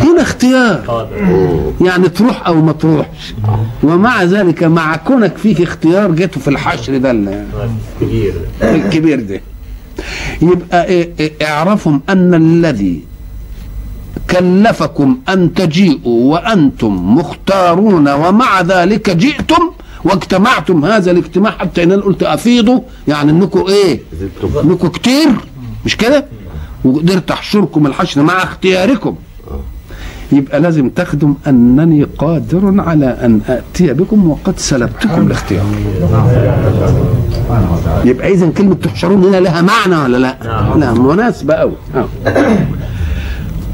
هنا 0.00 0.22
اختيار. 0.22 1.08
يعني 1.80 2.08
تروح 2.08 2.46
أو 2.46 2.54
ما 2.62 2.72
تروحش. 2.72 3.34
ومع 3.82 4.22
ذلك 4.24 4.62
مع 4.64 4.96
كونك 4.96 5.36
فيك 5.36 5.60
اختيار 5.60 6.10
جيته 6.12 6.40
في 6.40 6.48
الحشر 6.48 6.96
ده 6.98 7.10
ال- 7.10 7.44
كبير 8.00 8.32
الكبير 8.62 9.20
ده. 9.22 9.40
يبقى 10.42 11.08
اعرفوا 11.42 11.98
أن 12.08 12.34
الذي 12.34 13.00
كلفكم 14.30 15.18
أن 15.28 15.54
تجيئوا 15.54 16.32
وأنتم 16.32 17.14
مختارون 17.16 18.08
ومع 18.08 18.60
ذلك 18.60 19.10
جئتم 19.10 19.70
واجتمعتم. 20.04 20.84
هذا 20.84 21.10
الاجتماع 21.10 21.50
حتى 21.50 21.82
إن 21.82 21.92
أنا 21.92 22.02
قلت 22.02 22.22
أفيضوا 22.22 22.80
يعني 23.08 23.30
انكم 23.30 23.64
إيه؟ 23.68 24.00
انكم 24.64 24.88
كتير. 24.88 25.28
مش 25.84 25.96
كده؟ 25.96 26.24
وقدرت 26.84 27.30
أحشركم 27.30 27.86
الحشر 27.86 28.22
مع 28.22 28.42
اختياركم. 28.42 29.14
يبقى 30.32 30.60
لازم 30.60 30.88
تخدم 30.88 31.34
أنني 31.46 32.04
قادر 32.04 32.74
على 32.78 33.06
أن 33.06 33.40
اتي 33.48 33.92
بكم 33.92 34.30
وقد 34.30 34.58
سلبتكم 34.58 35.26
الاختيار. 35.26 35.64
يبقى 38.04 38.32
اذا 38.32 38.50
كلمة 38.50 38.74
تحشرون 38.74 39.24
هنا 39.24 39.36
لها 39.36 39.62
معنى 39.62 39.96
ولا 40.02 40.16
لا؟ 40.16 40.36
لا 40.76 40.92
مناسبة 40.92 41.54
قوي 41.54 41.72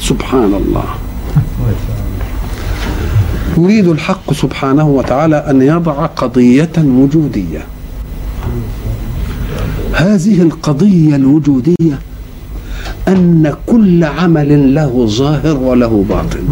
سبحان 0.00 0.54
الله. 0.54 0.88
يريد 3.58 3.88
الحق 3.88 4.32
سبحانه 4.32 4.88
وتعالى 4.88 5.36
أن 5.36 5.62
يضع 5.62 6.06
قضية 6.06 6.76
وجودية. 6.78 7.62
هذه 9.94 10.42
القضية 10.42 11.16
الوجودية 11.16 11.98
أن 13.08 13.54
كل 13.66 14.04
عمل 14.04 14.74
له 14.74 15.06
ظاهر 15.06 15.56
وله 15.56 16.04
باطن. 16.08 16.44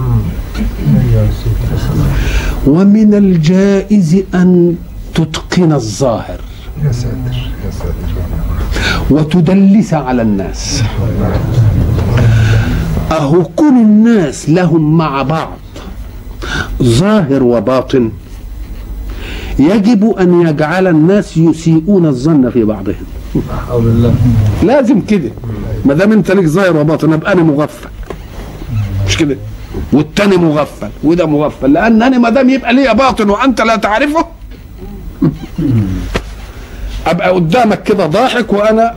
ومن 2.67 3.15
الجائز 3.15 4.23
أن 4.35 4.77
تتقن 5.15 5.73
الظاهر. 5.73 6.41
يا 6.85 6.93
ساتر 6.93 7.37
يا 7.65 7.71
ساتر. 7.71 8.11
وتدلس 9.11 9.95
على 9.95 10.23
الناس. 10.23 10.83
أهو 13.17 13.45
كل 13.45 13.69
الناس 13.69 14.51
لهم 14.51 14.97
مع 14.97 15.23
بعض. 15.23 15.57
ظاهر 16.83 17.43
وباطن. 17.43 18.11
يجب 19.59 20.15
أن 20.21 20.41
يجعل 20.41 20.87
الناس 20.87 21.37
يسيئون 21.37 22.07
الظن 22.07 22.51
في 22.51 22.65
بعضهم. 22.65 23.07
لازم 24.63 25.01
كده. 25.01 25.31
ما 25.85 25.95
دام 25.95 26.13
أنت 26.13 26.31
ليك 26.31 26.47
ظاهر 26.47 26.77
وباطن 26.77 27.13
ابقى 27.13 27.33
أنا 27.33 27.43
مغفل. 27.43 27.89
مش 29.07 29.17
كده؟ 29.17 29.37
والتاني 29.93 30.37
مغفل 30.37 30.89
وده 31.05 31.27
مغفل. 31.27 31.73
لأن 31.73 32.03
أنا 32.03 32.19
ما 32.19 32.31
دام 32.31 32.51
يبقى 32.51 32.75
ليا 32.75 32.93
باطن 32.93 33.31
وأنت 33.31 33.61
لا 33.61 33.77
تعرفه 33.77 34.27
أبقى 37.07 37.31
قدامك 37.31 37.83
كده 37.83 38.07
ضاحك 38.07 38.53
وأنا 38.53 38.95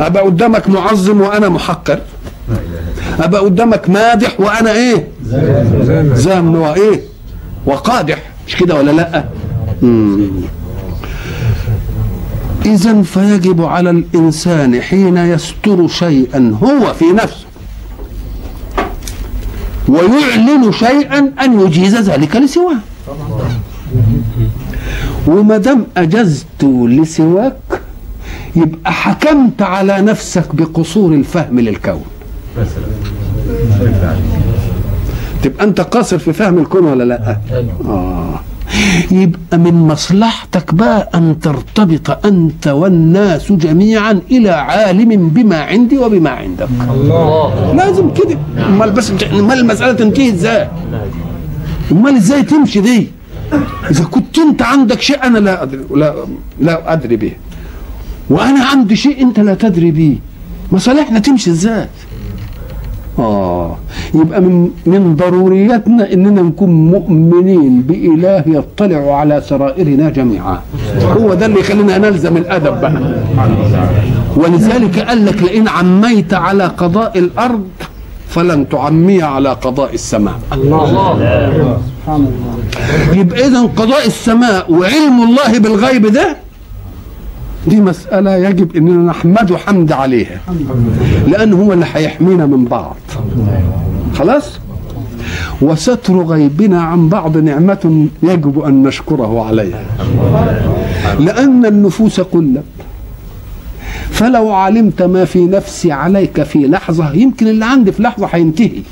أبقى 0.00 0.22
قدامك 0.22 0.68
معظم 0.68 1.20
وأنا 1.20 1.48
محقر. 1.48 1.98
ابقى 3.18 3.40
قدامك 3.40 3.90
مادح 3.90 4.40
وأنا 4.40 4.72
إيه؟ 4.72 5.08
زام. 6.14 6.54
وايه 6.54 7.00
وقادح. 7.66 8.22
مش 8.46 8.56
كده 8.56 8.74
ولا 8.74 8.90
لأ. 8.90 9.24
إذا 12.66 13.02
فيجب 13.02 13.62
على 13.64 13.90
الإنسان 13.90 14.80
حين 14.80 15.16
يستر 15.16 15.88
شيئا 15.88 16.56
هو 16.62 16.94
في 16.94 17.04
نفسه 17.04 17.46
ويعلن 19.88 20.72
شيئا 20.72 21.32
أن 21.44 21.60
يجيز 21.60 21.94
ذلك 21.96 22.36
لسواه. 22.36 22.76
وما 25.26 25.56
دام 25.58 25.86
أجزت 25.96 26.64
لسواك 26.64 27.80
يبقى 28.56 28.92
حكمت 28.92 29.62
على 29.62 30.00
نفسك 30.00 30.54
بقصور 30.54 31.12
الفهم 31.14 31.60
للكون. 31.60 32.04
تبقى 35.42 35.64
أنت 35.64 35.80
قاصر 35.80 36.18
في 36.18 36.32
فهم 36.32 36.58
الكون 36.58 36.84
ولا 36.84 37.04
لأ؟ 37.04 37.38
آه. 37.84 38.40
يبقى 39.10 39.58
من 39.58 39.74
مصلحتك 39.74 40.74
بقى 40.74 41.10
أن 41.14 41.40
ترتبط 41.40 42.26
أنت 42.26 42.68
والناس 42.68 43.52
جميعا 43.52 44.20
إلى 44.30 44.50
عالم 44.50 45.28
بما 45.28 45.60
عندي 45.62 45.98
وبما 45.98 46.30
عندك. 46.30 46.68
الله. 46.90 47.74
لازم 47.74 48.10
كده. 48.10 48.38
أمال 48.66 48.90
بس 48.90 49.10
أمال 49.32 49.58
المسألة 49.58 49.92
تنتهي 49.92 50.30
إزاي؟ 50.30 50.68
أمال 51.92 52.16
إزاي 52.16 52.42
تمشي 52.42 52.80
دي؟ 52.80 53.08
إذا 53.90 54.04
كنت 54.04 54.38
أنت 54.38 54.62
عندك 54.62 55.00
شيء 55.00 55.22
أنا 55.24 55.38
لا 55.38 55.62
ادري 55.62 55.80
لا 55.94 56.14
لا 56.60 56.92
أدري 56.92 57.16
به. 57.16 57.32
وأنا 58.30 58.64
عندي 58.64 58.96
شيء 58.96 59.22
أنت 59.22 59.40
لا 59.40 59.54
تدري 59.54 59.90
به. 59.90 60.18
مصالحنا 60.72 61.18
تمشي 61.18 61.50
إزاي؟ 61.50 61.86
آه. 63.18 63.76
يبقى 64.14 64.40
من 64.40 64.70
من 64.86 65.16
ضرورياتنا 65.16 66.12
إننا 66.12 66.42
نكون 66.42 66.70
مؤمنين 66.70 67.82
بإله 67.82 68.44
يطلع 68.46 69.16
على 69.20 69.42
سرائرنا 69.48 70.10
جميعا. 70.10 70.58
هو 71.20 71.34
ده 71.34 71.46
اللي 71.46 71.60
يخلينا 71.60 71.98
نلزم 71.98 72.36
الأدب 72.36 72.80
بقى. 72.80 73.00
ولذلك 74.36 74.98
قال 75.08 75.26
لك 75.26 75.42
لئن 75.42 75.68
عميت 75.68 76.34
على 76.34 76.64
قضاء 76.64 77.18
الأرض 77.18 77.68
فلن 78.28 78.68
تعمي 78.68 79.22
على 79.22 79.48
قضاء 79.48 79.94
السماء. 79.94 80.34
يبقى 83.12 83.46
اذا 83.46 83.62
قضاء 83.62 84.06
السماء 84.06 84.72
وعلم 84.72 85.16
الله 85.28 85.58
بالغيب 85.58 86.06
ده 86.06 86.36
دي 87.66 87.80
مسألة 87.80 88.36
يجب 88.36 88.76
أننا 88.76 89.10
نحمده 89.10 89.56
حمد 89.58 89.92
عليها 89.92 90.40
لأن 91.26 91.52
هو 91.52 91.72
اللي 91.72 91.86
هيحمينا 91.94 92.46
من 92.46 92.64
بعض. 92.64 92.96
خلاص؟ 94.14 94.58
وستر 95.62 96.16
غيبنا 96.22 96.82
عن 96.82 97.08
بعض 97.08 97.36
نعمة 97.36 98.06
يجب 98.22 98.58
أن 98.60 98.82
نشكره 98.82 99.44
عليها. 99.44 99.84
لأن 101.20 101.66
النفوس 101.66 102.20
قلت 102.20 102.62
فلو 104.10 104.52
علمت 104.52 105.02
ما 105.02 105.24
في 105.24 105.44
نفسي 105.44 105.92
عليك 105.92 106.42
في 106.42 106.58
لحظة 106.58 107.12
يمكن 107.12 107.46
اللي 107.48 107.64
عندي 107.64 107.92
في 107.92 108.02
لحظة 108.02 108.26
هينتهي 108.32 108.82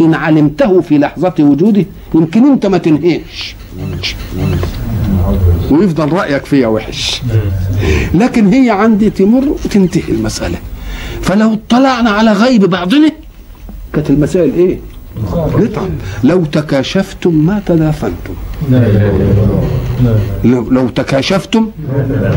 إن 0.00 0.14
علمته 0.14 0.80
في 0.80 0.98
لحظة 0.98 1.34
وجوده 1.40 1.84
يمكن 2.14 2.46
أنت 2.52 2.66
ما 2.66 2.78
تنهيش. 2.78 3.56
ويفضل 5.70 6.12
رأيك 6.12 6.44
فيها 6.44 6.68
وحش. 6.68 7.22
لكن 8.14 8.46
هي 8.52 8.70
عندي 8.70 9.10
تمر 9.10 9.48
وتنتهي 9.64 10.02
المسألة. 10.08 10.58
فلو 11.22 11.52
اطلعنا 11.52 12.10
على 12.10 12.32
غيب 12.32 12.64
بعضنا 12.64 13.10
كانت 13.92 14.10
المسائل 14.10 14.54
إيه؟ 14.54 14.78
نتعب 15.58 15.88
لو 16.24 16.44
تكاشفتم 16.44 17.34
ما 17.46 17.62
تدافنتم. 17.66 18.34
لو 20.44 20.88
تكاشفتم 20.88 21.70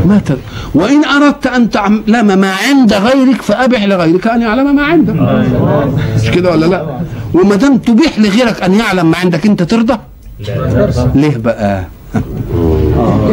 ما 0.06 0.20
تد... 0.26 0.38
وإن 0.74 1.04
أردت 1.04 1.46
أن 1.46 1.70
تعلم 1.70 2.38
ما 2.38 2.52
عند 2.52 2.92
غيرك 2.92 3.42
فأبح 3.42 3.84
لغيرك 3.84 4.26
أن 4.26 4.42
يعلم 4.42 4.76
ما 4.76 4.82
عندك. 4.82 5.14
مش 6.22 6.30
كده 6.30 6.50
ولا 6.50 6.66
لا؟ 6.66 7.00
وما 7.34 7.56
دام 7.56 7.78
تبيح 7.78 8.18
لغيرك 8.18 8.62
أن 8.62 8.74
يعلم 8.74 9.10
ما 9.10 9.16
عندك 9.16 9.46
أنت 9.46 9.62
ترضى؟ 9.62 9.98
ليه 11.14 11.36
بقى؟ 11.36 11.84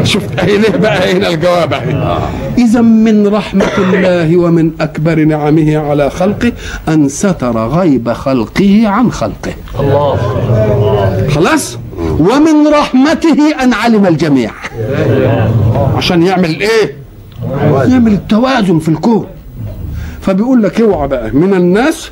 شفت؟ 0.03 0.39
اهي 0.39 0.57
ليه 0.57 0.69
بقى 0.77 1.13
هنا 1.13 1.27
الجواب 1.29 1.73
اهي 1.73 2.17
إذا 2.57 2.81
من 2.81 3.27
رحمة 3.27 3.65
الله 3.77 4.37
ومن 4.37 4.71
أكبر 4.81 5.19
نعمه 5.23 5.77
على 5.77 6.09
خلقه 6.09 6.51
أن 6.87 7.09
ستر 7.09 7.57
غيب 7.67 8.11
خلقه 8.13 8.83
عن 8.87 9.11
خلقه. 9.11 9.53
الله. 9.79 10.17
خلاص؟ 11.29 11.77
ومن 12.19 12.67
رحمته 12.73 13.63
أن 13.63 13.73
علم 13.73 14.05
الجميع. 14.05 14.51
عشان 15.95 16.23
يعمل 16.23 16.59
إيه؟ 16.61 16.95
يعمل 17.91 18.13
التوازن 18.13 18.79
في 18.79 18.89
الكون. 18.89 19.25
فبيقول 20.21 20.63
لك 20.63 20.81
اوعى 20.81 21.07
بقى 21.07 21.31
من 21.31 21.53
الناس 21.53 22.11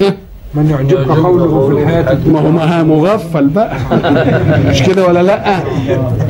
من 0.53 0.69
يعجبك 0.69 1.07
قوله 1.09 1.67
في 1.67 1.81
الحياة 1.81 2.17
ما 2.27 2.39
هو 2.39 2.51
ما 2.51 2.83
مغفل 2.83 3.47
بقى. 3.47 3.77
مش 4.69 4.83
كده 4.83 5.07
ولا 5.07 5.23
لأ؟ 5.23 5.57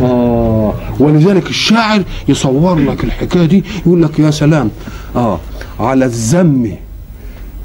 آه. 0.02 0.74
ولذلك 1.00 1.50
الشاعر 1.50 2.02
يصور 2.28 2.80
لك 2.80 3.04
الحكاية 3.04 3.46
دي 3.46 3.64
يقول 3.86 4.04
لك 4.04 4.20
يا 4.20 4.32
سلام 4.32 4.70
آه 5.16 5.40
على 5.80 6.06
الذم 6.06 6.72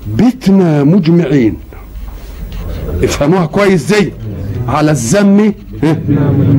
بتنا 0.08 0.84
مجمعين. 0.84 1.56
افهموها 3.02 3.46
كويس 3.46 3.88
زي. 3.88 4.12
على 4.68 4.90
الذم 4.90 5.54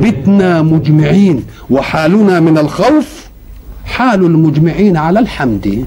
بتنا 0.02 0.62
مجمعين. 0.62 1.44
وحالنا 1.70 2.40
من 2.40 2.58
الخوف 2.58 3.26
حال 3.84 4.24
المجمعين 4.24 4.96
على 4.96 5.18
الحمد. 5.20 5.84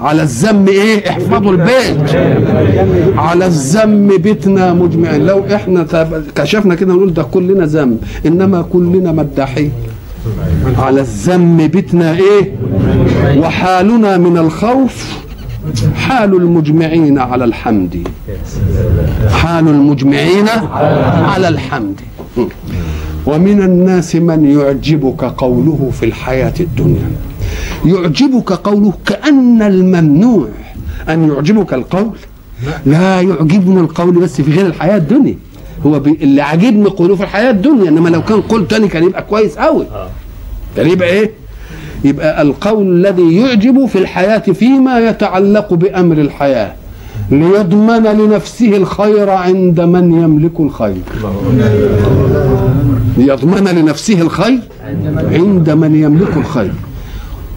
على 0.00 0.22
الذم 0.22 0.68
إيه؟ 0.68 1.10
احفظوا 1.10 1.52
البيت. 1.52 2.16
على 3.16 3.46
الذم 3.46 4.08
بيتنا 4.16 4.72
مجمعين. 4.72 5.26
لو 5.26 5.44
إحنا 5.54 5.86
كشفنا 6.34 6.74
كده 6.74 6.94
نقول 6.94 7.14
ده 7.14 7.22
كلنا 7.22 7.64
ذنب. 7.66 7.98
إنما 8.26 8.62
كلنا 8.62 9.12
مداحين 9.12 9.72
على 10.78 11.00
الذم 11.00 11.66
بيتنا 11.66 12.12
إيه؟ 12.12 12.52
وحالنا 13.38 14.18
من 14.18 14.38
الخوف 14.38 15.22
حال 15.94 16.34
المجمعين 16.34 17.18
على 17.18 17.44
الحمد. 17.44 18.08
حال 19.30 19.68
المجمعين 19.68 20.48
على 21.32 21.48
الحمد. 21.48 22.00
ومن 23.26 23.62
الناس 23.62 24.16
من 24.16 24.58
يعجبك 24.58 25.24
قوله 25.24 25.90
في 25.92 26.06
الحياة 26.06 26.54
الدنيا. 26.60 27.10
يعجبك 27.86 28.52
قوله 28.52 28.92
كأن 29.06 29.62
الممنوع. 29.62 30.48
أن 31.08 31.28
يعجبك 31.28 31.74
القول؟ 31.74 32.10
لا 32.86 33.20
يعجبني 33.20 33.80
القول 33.80 34.10
بس 34.10 34.40
في 34.40 34.52
غير 34.52 34.66
الحياة 34.66 34.96
الدنيا. 34.96 35.34
هو 35.86 35.98
بي... 36.00 36.18
اللي 36.22 36.42
عاجبني 36.42 36.84
قوله 36.84 37.16
في 37.16 37.22
الحياة 37.22 37.50
الدنيا 37.50 37.88
إنما 37.88 38.08
لو 38.08 38.22
كان 38.22 38.40
قول 38.40 38.68
تاني 38.68 38.88
كان 38.88 39.04
يبقى 39.04 39.22
كويس 39.22 39.58
قوي 39.58 39.86
كان 40.76 40.90
يبقى 40.90 41.08
إيه؟ 41.08 41.30
يبقى 42.04 42.42
القول 42.42 43.06
الذي 43.06 43.36
يعجب 43.36 43.86
في 43.86 43.98
الحياة 43.98 44.38
فيما 44.38 44.98
يتعلق 44.98 45.74
بأمر 45.74 46.18
الحياة. 46.18 46.72
ليضمن 47.30 48.02
لنفسه 48.02 48.76
الخير 48.76 49.30
عند 49.30 49.80
من 49.80 50.12
يملك 50.22 50.60
الخير. 50.60 50.96
ليضمن 53.18 53.64
لنفسه 53.68 54.20
الخير 54.20 54.58
عند 55.32 55.70
من 55.70 55.94
يملك 55.94 56.36
الخير. 56.36 56.72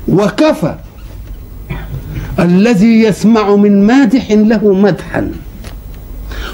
وكفى. 0.07 0.75
الذي 2.39 3.01
يسمع 3.01 3.55
من 3.55 3.87
مادح 3.87 4.31
له 4.31 4.73
مدحا 4.73 5.31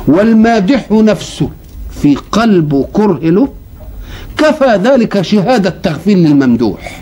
والمادح 0.07 0.91
نفسه 0.91 1.49
في 2.01 2.15
قلبه 2.31 2.87
كره 2.93 3.19
له 3.23 3.47
كفى 4.37 4.79
ذلك 4.83 5.21
شهادة 5.21 5.69
تغفيل 5.83 6.17
للممدوح. 6.17 7.01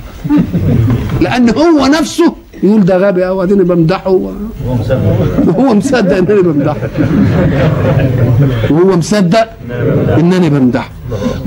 لأن 1.22 1.50
هو 1.50 1.86
نفسه 2.00 2.34
يقول 2.64 2.86
ده 2.86 2.98
غبي 2.98 3.28
أو 3.28 3.44
أديني 3.44 3.64
بمدحه. 3.64 4.10
و- 4.12 4.32
وهو 5.48 5.74
مصدق 5.76 6.18
إنني 6.18 6.42
بمدحه. 6.42 6.90
وهو 8.70 8.98
مصدق 8.98 9.48
إنني 10.20 10.50
بمدحه. 10.50 10.90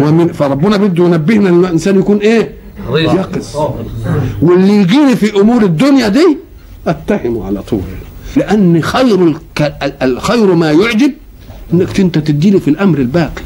ومن 0.01 0.29
فربنا 0.29 0.77
بده 0.77 1.05
ينبهنا 1.05 1.49
إن 1.49 1.65
الإنسان 1.65 1.99
يكون 1.99 2.17
إيه؟ 2.19 2.62
يقظ. 2.91 3.57
واللي 4.43 4.77
يجيني 4.77 5.17
في 5.17 5.41
أمور 5.41 5.63
الدنيا 5.63 6.09
دي 6.09 6.39
أتهمه 6.87 7.47
على 7.47 7.63
طول. 7.63 7.81
لأن 8.37 8.83
خير 8.83 9.27
الك... 9.27 9.75
الخير 10.03 10.55
ما 10.55 10.73
يعجب 10.73 11.13
إنك 11.73 12.01
أنت 12.01 12.19
تديني 12.19 12.61
في 12.61 12.69
الأمر 12.69 12.99
الباقي. 12.99 13.43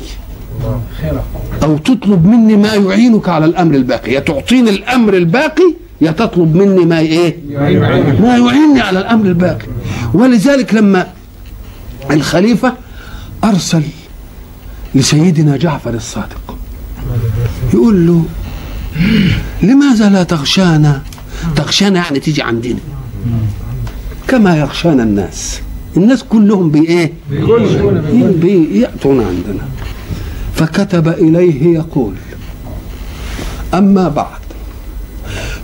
أو 1.62 1.76
تطلب 1.76 2.26
مني 2.26 2.56
ما 2.56 2.74
يعينك 2.74 3.28
على 3.28 3.44
الأمر 3.44 3.74
الباقي. 3.74 4.12
يا 4.12 4.20
تعطيني 4.20 4.70
الأمر 4.70 5.14
الباقي 5.14 5.74
يا 6.00 6.10
تطلب 6.10 6.56
مني 6.56 6.84
ما 6.84 6.98
إيه؟ 6.98 7.36
ما 8.20 8.36
يعينني 8.36 8.80
على 8.80 8.98
الأمر 8.98 9.26
الباقي. 9.26 9.66
ولذلك 10.14 10.74
لما 10.74 11.06
الخليفة 12.10 12.72
أرسل 13.44 13.82
لسيدنا 14.94 15.56
جعفر 15.56 15.94
الصادق 15.94 16.58
يقول 17.74 18.06
له 18.06 18.24
لماذا 19.62 20.08
لا 20.08 20.22
تغشانا 20.22 21.02
تغشانا 21.56 21.98
يعني 22.04 22.20
تيجي 22.20 22.42
عندنا. 22.42 22.78
كما 24.28 24.56
يغشانا 24.56 25.02
الناس. 25.02 25.60
الناس 25.96 26.22
كلهم 26.22 26.70
بإيه؟ 26.70 27.12
بيأتون 28.40 29.20
عندنا. 29.20 29.64
فكتب 30.54 31.08
إليه 31.08 31.74
يقول 31.74 32.14
أما 33.74 34.08
بعد 34.08 34.46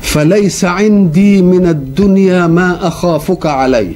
فليس 0.03 0.64
عندي 0.64 1.42
من 1.42 1.66
الدنيا 1.66 2.47
ما 2.47 2.88
أخافك 2.88 3.47
عليه. 3.47 3.92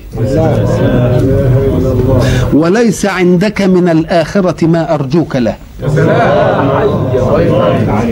وليس 2.53 3.07
عندك 3.07 3.63
من 3.63 3.89
الآخرة 3.89 4.67
ما 4.67 4.95
أرجوك 4.95 5.37
له. 5.37 5.57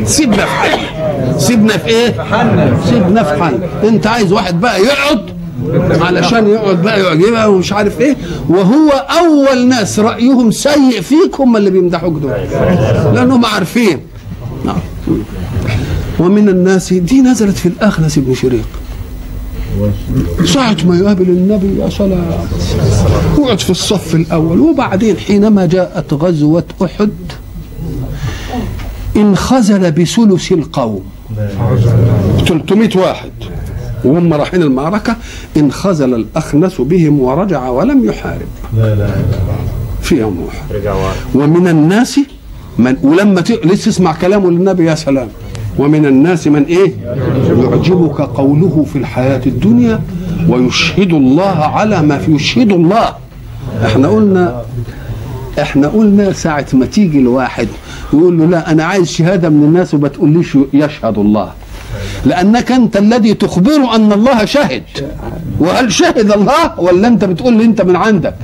سيبنا 0.05 0.45
في 0.45 0.53
حل 0.53 0.94
سيبنا 1.39 1.77
في 1.77 1.89
إيه؟ 1.89 2.15
سيبنا 2.91 3.23
في 3.23 3.43
حل 3.45 3.59
أنت 3.89 4.07
عايز 4.07 4.33
واحد 4.33 4.61
بقى 4.61 4.81
يقعد 4.83 5.35
علشان 6.01 6.49
يقعد 6.49 6.83
بقى 6.83 7.01
يعجبها 7.01 7.47
ومش 7.47 7.73
عارف 7.73 8.01
إيه. 8.01 8.17
وهو 8.49 8.91
أول 8.91 9.67
ناس 9.69 9.99
رأيهم 9.99 10.51
سيء 10.51 11.01
فيك 11.01 11.41
هم 11.41 11.57
اللي 11.57 11.71
بيمدحوك 11.71 12.19
دول. 12.19 12.33
لأنهم 13.15 13.45
عارفين. 13.45 13.99
نعم. 14.65 14.77
ومن 16.21 16.49
الناس 16.49 16.93
دي 16.93 17.21
نزلت 17.21 17.57
في 17.57 17.67
الأخنس 17.67 18.19
بن 18.19 18.35
شريق. 18.35 18.67
ساعة 20.45 20.77
ما 20.87 20.97
يقابل 20.97 21.23
النبي 21.29 21.81
يا 21.83 21.89
سلام 21.91 22.25
يقعد 23.39 23.61
في 23.61 23.71
الصف 23.71 24.15
الأول. 24.15 24.61
وبعدين 24.61 25.17
حينما 25.17 25.67
جاءت 25.67 26.15
غزوة 26.15 26.65
أحد 26.85 27.11
انخزل 29.17 29.93
بثلث 29.93 30.53
القوم. 30.53 31.03
300 32.47 32.91
واحد. 32.97 33.31
وهم 34.05 34.33
رايحين 34.35 34.63
المعركة 34.63 35.17
انخزل 35.57 36.15
الأخنس 36.15 36.81
بهم 36.81 37.21
ورجع 37.21 37.69
ولم 37.69 38.05
يحارب. 38.05 38.47
في 40.03 40.15
يوم 40.21 40.49
أحد 40.49 40.77
ومن 41.35 41.69
الناس 41.69 42.21
من 42.79 42.97
ولما 43.03 43.41
ت... 43.41 43.51
لسه 43.51 43.89
اسمع 43.89 44.13
كلامه 44.13 44.51
للنبي 44.51 44.85
يا 44.85 44.95
سلام. 44.95 45.29
ومن 45.79 46.07
الناس 46.07 46.47
من 46.47 46.65
إيه؟ 46.65 46.93
يعجبك 47.63 48.21
قوله 48.21 48.87
في 48.93 48.99
الحياة 48.99 49.41
الدنيا 49.47 50.01
ويشهد 50.49 51.13
الله 51.13 51.59
على 51.65 52.03
ما 52.03 52.19
في 52.19 52.33
يشهد 52.35 52.73
الله. 52.73 53.15
إحنا 53.85 54.09
قلنا 54.09 54.63
إحنا 55.61 55.89
قلنا 55.89 56.33
ساعة 56.33 56.67
ما 56.73 56.87
تيجي 56.87 57.19
الواحد 57.19 57.69
يقول 58.13 58.39
له 58.39 58.47
لا 58.47 58.71
أنا 58.71 58.85
عايز 58.85 59.11
شهادة 59.11 59.49
من 59.49 59.65
الناس 59.65 59.95
وما 59.95 60.09
تقوليش 60.09 60.59
يشهد 60.73 61.19
الله. 61.19 61.53
لأنك 62.27 62.73
أنت 62.73 62.97
الذي 62.97 63.35
تخبر 63.35 63.95
أن 63.95 64.13
الله 64.13 64.45
شهد. 64.45 64.83
وهل 65.61 65.93
شهد 65.93 66.33
الله 66.33 66.81
ولا 66.81 67.09
أنت 67.09 67.25
بتقول 67.25 67.57
لي 67.57 67.65
أنت 67.65 67.83
من 67.83 67.97
عندك؟ 67.97 68.35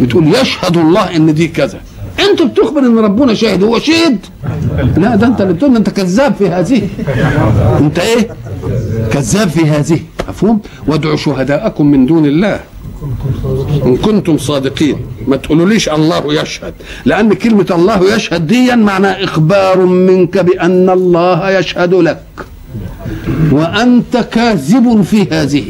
بتقول 0.00 0.34
يشهد 0.34 0.76
الله 0.76 1.16
إن 1.16 1.34
دي 1.34 1.48
كذا. 1.48 1.80
انت 2.30 2.42
بتخبر 2.42 2.80
إن 2.80 2.98
ربنا 2.98 3.34
شاهد 3.34 3.62
هو 3.62 3.78
شهد؟ 3.78 4.18
لا 4.96 5.16
ده 5.16 5.26
أنت 5.26 5.40
اللي 5.40 5.52
بتقول 5.52 5.76
أنت 5.76 5.90
كذاب 5.90 6.34
في 6.34 6.48
هذه. 6.48 6.88
أنت 7.80 7.98
إيه؟ 7.98 8.28
كذاب 9.12 9.48
في 9.48 9.60
هذه. 9.60 10.00
مفهوم؟ 10.28 10.60
وادعوا 10.86 11.16
شهداءكم 11.16 11.86
من 11.86 12.06
دون 12.06 12.26
الله. 12.26 12.60
إن 13.86 13.96
كنتم 13.96 14.38
صادقين. 14.38 14.96
ما 15.26 15.36
تقولوليش 15.36 15.88
الله 15.88 16.42
يشهد. 16.42 16.74
لأن 17.04 17.32
كلمة 17.32 17.66
الله 17.70 18.14
يشهد 18.14 18.46
دي 18.46 18.76
معناها 18.76 19.24
إخبار 19.24 19.78
منك 19.86 20.38
بأن 20.38 20.90
الله 20.90 21.50
يشهد 21.50 21.94
لك. 21.94 22.22
وأنت 23.52 24.16
كاذب 24.16 25.02
في 25.02 25.26
هذه. 25.30 25.64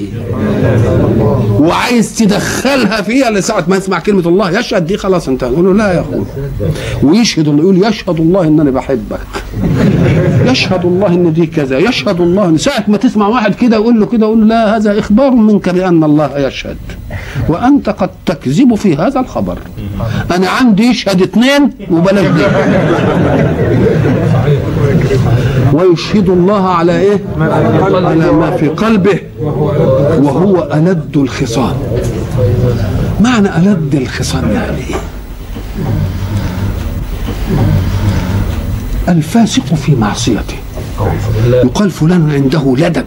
وعايز 1.61 2.19
تدخلها 2.19 3.03
فيها 3.03 3.31
لساعة 3.31 3.65
ما 3.69 3.77
يسمع 3.77 3.99
كلمة 3.99 4.29
الله 4.29 4.59
يشهد 4.59 4.87
دي 4.87 4.97
خلاص 4.97 5.29
انت 5.29 5.45
نقول 5.45 5.65
له 5.65 5.75
لا 5.75 5.93
يا 5.93 6.01
أخوي. 6.01 6.25
ويشهد 7.03 7.49
الله 7.49 7.63
يقول 7.63 7.85
يشهد 7.85 8.21
الله 8.21 8.43
إنني 8.43 8.71
بحبك. 8.71 9.21
يشهد 10.47 10.85
الله 10.85 11.07
إن 11.07 11.33
دي 11.33 11.47
كذا 11.47 11.79
يشهد 11.79 12.21
الله 12.21 12.45
ان 12.45 12.59
ساعة 12.59 12.85
ما 12.89 12.97
تسمع 12.97 13.27
واحد 13.27 13.55
كده 13.55 13.77
يقول 13.77 14.01
له 14.01 14.07
كده 14.07 14.27
يقول 14.27 14.41
له 14.41 14.47
لا 14.47 14.77
هذا 14.77 14.99
إخبار 14.99 15.31
منك 15.31 15.69
بأن 15.69 16.05
الله 16.05 16.39
يشهد. 16.39 16.77
وأنت 17.49 17.89
قد 17.89 18.11
تكذب 18.27 18.75
في 18.75 18.97
هذا 18.97 19.21
الخبر. 19.21 19.59
أنا 20.31 20.49
عندي 20.49 20.83
يشهد 20.83 21.23
اثنين 21.23 21.71
وبلاش 21.91 22.27
دي. 22.27 22.45
ويشهد 25.73 26.29
الله 26.29 26.69
على 26.69 27.01
إيه؟ 27.01 27.21
على 27.41 28.33
ما 28.33 28.51
في 28.51 28.69
قلبه. 28.69 29.19
وهو 30.13 30.69
ألد 30.75 31.17
الخصام. 31.17 31.75
معنى 33.21 33.57
ألد 33.57 33.95
الخصام 33.95 34.51
يعني 34.51 34.79
إيه؟ 34.79 34.97
الفاسق 39.09 39.75
في 39.75 39.95
معصيته. 39.95 40.57
يقال 41.47 41.91
فلان 41.91 42.31
عنده 42.31 42.75
لدد. 42.79 43.07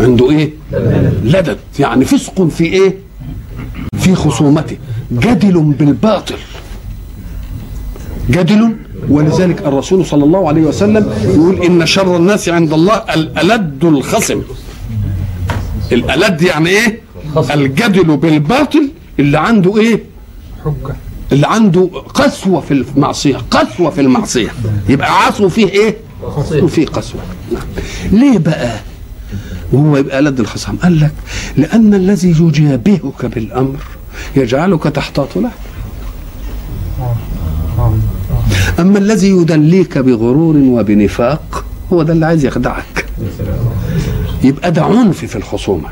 عنده 0.00 0.30
إيه؟ 0.30 0.50
لدد. 1.24 1.58
يعني 1.78 2.04
فسق 2.04 2.48
في 2.48 2.64
إيه؟ 2.64 2.96
في 3.98 4.14
خصومته. 4.14 4.76
جدل 5.12 5.60
بالباطل. 5.60 6.36
جدل. 8.30 8.76
ولذلك 9.08 9.62
الرسول 9.66 10.06
صلى 10.06 10.24
الله 10.24 10.48
عليه 10.48 10.62
وسلم 10.62 11.10
يقول 11.24 11.62
إن 11.62 11.86
شر 11.86 12.16
الناس 12.16 12.48
عند 12.48 12.72
الله 12.72 12.96
الالد 13.14 13.84
الخصم. 13.84 14.42
الألد 15.92 16.42
يعني 16.42 16.68
إيه؟ 16.68 17.00
الجدل 17.54 18.16
بالباطل 18.16 18.88
اللي 19.18 19.38
عنده 19.38 19.76
إيه؟ 19.76 20.02
حجة. 20.64 20.96
اللي 21.32 21.46
عنده 21.46 21.90
قسوة 22.14 22.60
في 22.60 22.70
المعصية 22.74 23.36
قسوة 23.36 23.90
في 23.90 24.00
المعصية. 24.00 24.48
يبقى 24.88 25.26
عصو 25.26 25.48
فيه 25.48 25.68
إيه؟ 25.68 25.96
وفيه 26.62 26.86
قسوة. 26.86 27.20
نعم. 27.52 27.62
ليه 28.12 28.38
بقى؟ 28.38 28.80
وهو 29.72 29.96
يبقى 29.96 30.22
لد 30.22 30.40
الخصام. 30.40 30.76
قال 30.76 31.00
لك 31.00 31.12
لأن 31.56 31.94
الذي 31.94 32.30
يجابهك 32.30 33.26
بالأمر 33.26 33.76
يجعلك 34.36 34.82
تحتاط 34.82 35.36
له 35.38 35.50
أما 38.78 38.98
الذي 38.98 39.28
يدليك 39.30 39.98
بغرور 39.98 40.56
وبنفاق 40.56 41.64
هو 41.92 42.02
ده 42.02 42.12
اللي 42.12 42.26
عايز 42.26 42.44
يخدعك. 42.44 43.04
يبقى 44.44 44.72
ده 44.72 44.84
عنف 44.84 45.24
في 45.24 45.36
الخصومة 45.36 45.88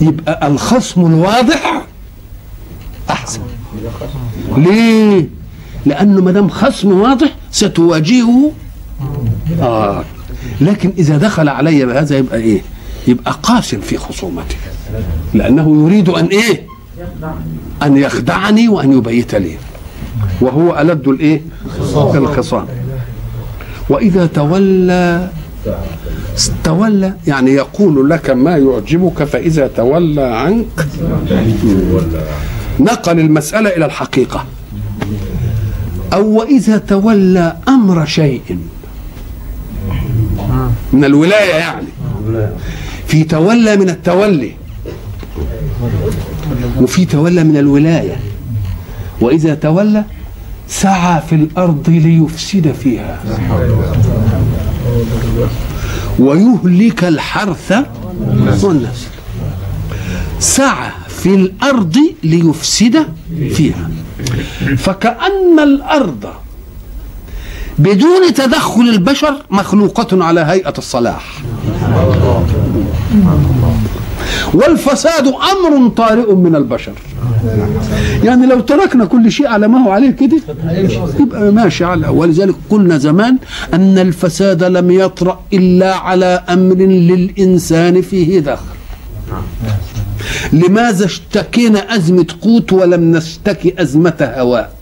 يبقى 0.00 0.46
الخصم 0.46 1.06
الواضح 1.06 1.82
أحسن 3.10 3.40
ليه؟ 4.56 5.28
لأنه 5.86 6.20
ما 6.20 6.32
دام 6.32 6.48
خصم 6.48 6.92
واضح 7.00 7.28
ستواجهه 7.50 8.52
آه 9.60 10.04
لكن 10.60 10.92
إذا 10.98 11.16
دخل 11.18 11.48
علي 11.48 11.84
بهذا 11.86 12.18
يبقى 12.18 12.38
إيه؟ 12.38 12.62
يبقى 13.08 13.34
قاسم 13.42 13.80
في 13.80 13.96
خصومته 13.98 14.56
لأنه 15.34 15.84
يريد 15.86 16.08
أن 16.08 16.26
إيه؟ 16.26 16.66
أن 17.82 17.96
يخدعني 17.96 18.68
وأن 18.68 18.92
يبيت 18.98 19.34
لي 19.34 19.56
وهو 20.40 20.80
ألد 20.80 21.08
الإيه؟ 21.08 21.42
الخصام 22.14 22.66
وإذا 23.88 24.26
تولى 24.26 25.30
تولى 26.64 27.14
يعني 27.26 27.50
يقول 27.50 28.10
لك 28.10 28.30
ما 28.30 28.56
يعجبك 28.56 29.24
فإذا 29.24 29.66
تولى 29.66 30.22
عنك. 30.22 30.86
نقل 32.80 33.20
المسألة 33.20 33.70
إلى 33.70 33.84
الحقيقة. 33.84 34.44
أو 36.12 36.26
وإذا 36.26 36.78
تولى 36.78 37.56
أمر 37.68 38.06
شيء. 38.06 38.58
من 40.92 41.04
الولاية 41.04 41.54
يعني. 41.54 41.86
في 43.06 43.24
تولى 43.24 43.76
من 43.76 43.88
التولي. 43.88 44.52
وفي 46.80 47.04
تولى 47.04 47.44
من 47.44 47.56
الولاية. 47.56 48.16
وإذا 49.20 49.54
تولى 49.54 50.04
سعى 50.68 51.20
في 51.28 51.34
الأرض 51.34 51.84
ليفسد 51.88 52.72
فيها. 52.72 53.20
ويهلك 56.18 57.04
الحرث 57.04 57.72
والنسل. 58.62 58.86
سعى 60.38 60.90
في 61.08 61.34
الأرض 61.34 61.96
ليفسد 62.22 63.06
فيها. 63.54 63.90
فكأن 64.76 65.58
الأرض 65.58 66.26
بدون 67.78 68.34
تدخل 68.34 68.80
البشر 68.80 69.34
مخلوقة 69.50 70.24
على 70.24 70.40
هيئة 70.40 70.74
الصلاح. 70.78 71.42
والفساد 74.54 75.26
أمر 75.26 75.88
طارئ 75.88 76.34
من 76.34 76.56
البشر. 76.56 76.92
يعني 78.24 78.46
لو 78.46 78.60
تركنا 78.60 79.04
كل 79.04 79.32
شيء 79.32 79.46
على 79.46 79.68
ما 79.68 79.84
هو 79.86 79.90
عليه 79.90 80.10
كده 80.10 80.36
يبقى 81.20 81.52
ماشي 81.52 81.84
على 81.84 82.08
ولذلك 82.08 82.54
قلنا 82.70 82.98
زمان 82.98 83.36
أن 83.74 83.98
الفساد 83.98 84.64
لم 84.64 84.90
يطرأ 84.90 85.40
إلا 85.52 85.94
على 85.96 86.44
أمر 86.48 86.74
للإنسان 86.76 88.02
فيه 88.02 88.40
دخل. 88.40 88.64
لماذا 90.52 91.04
اشتكينا 91.04 91.94
أزمة 91.96 92.26
قوت 92.42 92.72
ولم 92.72 93.16
نشتكي 93.16 93.74
أزمة 93.78 94.14
هواء؟ 94.36 94.72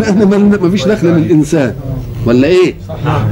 لأن 0.00 0.48
ما 0.60 0.70
فيش 0.70 0.84
دخل 0.84 1.06
للإنسان 1.06 1.74
ولا 2.26 2.48
إيه؟ 2.48 2.74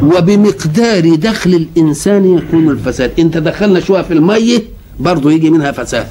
وبمقدار 0.03 1.15
دخل 1.15 1.55
الإنسان 1.55 2.39
يكون 2.39 2.69
الفساد. 2.69 3.11
انت 3.19 3.37
دخلنا 3.39 3.81
شوية 3.81 4.03
في 4.03 4.13
المية 4.13 4.63
برضه 5.03 5.33
يجي 5.33 5.51
منها 5.51 5.73
فساد. 5.73 6.07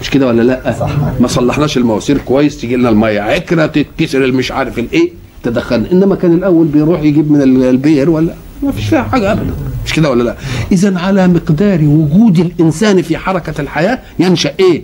مش 0.00 0.10
كده 0.10 0.26
ولا 0.26 0.42
لا؟ 0.42 0.76
ما 1.20 1.28
صلحناش 1.28 1.76
المواسير 1.76 2.18
كويس 2.18 2.60
تيجي 2.60 2.76
لنا 2.76 2.88
المية. 2.88 3.20
عكرة 3.20 3.66
تتكسر 3.66 4.24
المش 4.24 4.52
عارف 4.52 4.78
الايه 4.78 5.10
تدخلنا. 5.42 5.92
إنما 5.92 6.14
كان 6.14 6.32
الأول 6.32 6.66
بيروح 6.66 7.02
يجيب 7.02 7.30
من 7.30 7.42
البير 7.42 8.10
ولا؟ 8.10 8.34
ما 8.62 8.72
فيش 8.72 8.88
فيها 8.88 9.02
حاجة 9.02 9.32
ابدا. 9.32 9.52
مش 9.86 9.92
كده 9.92 10.10
ولا 10.10 10.22
لا؟ 10.22 10.36
اذا 10.72 10.98
على 10.98 11.28
مقدار 11.28 11.78
وجود 11.82 12.38
الإنسان 12.38 13.02
في 13.02 13.16
حركة 13.18 13.60
الحياة 13.60 13.98
ينشأ 14.18 14.52
إيه؟ 14.60 14.82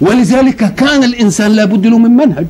ولذلك 0.00 0.74
كان 0.74 1.04
الإنسان 1.04 1.52
لابد 1.52 1.86
له 1.86 1.98
من 1.98 2.10
منهج. 2.10 2.46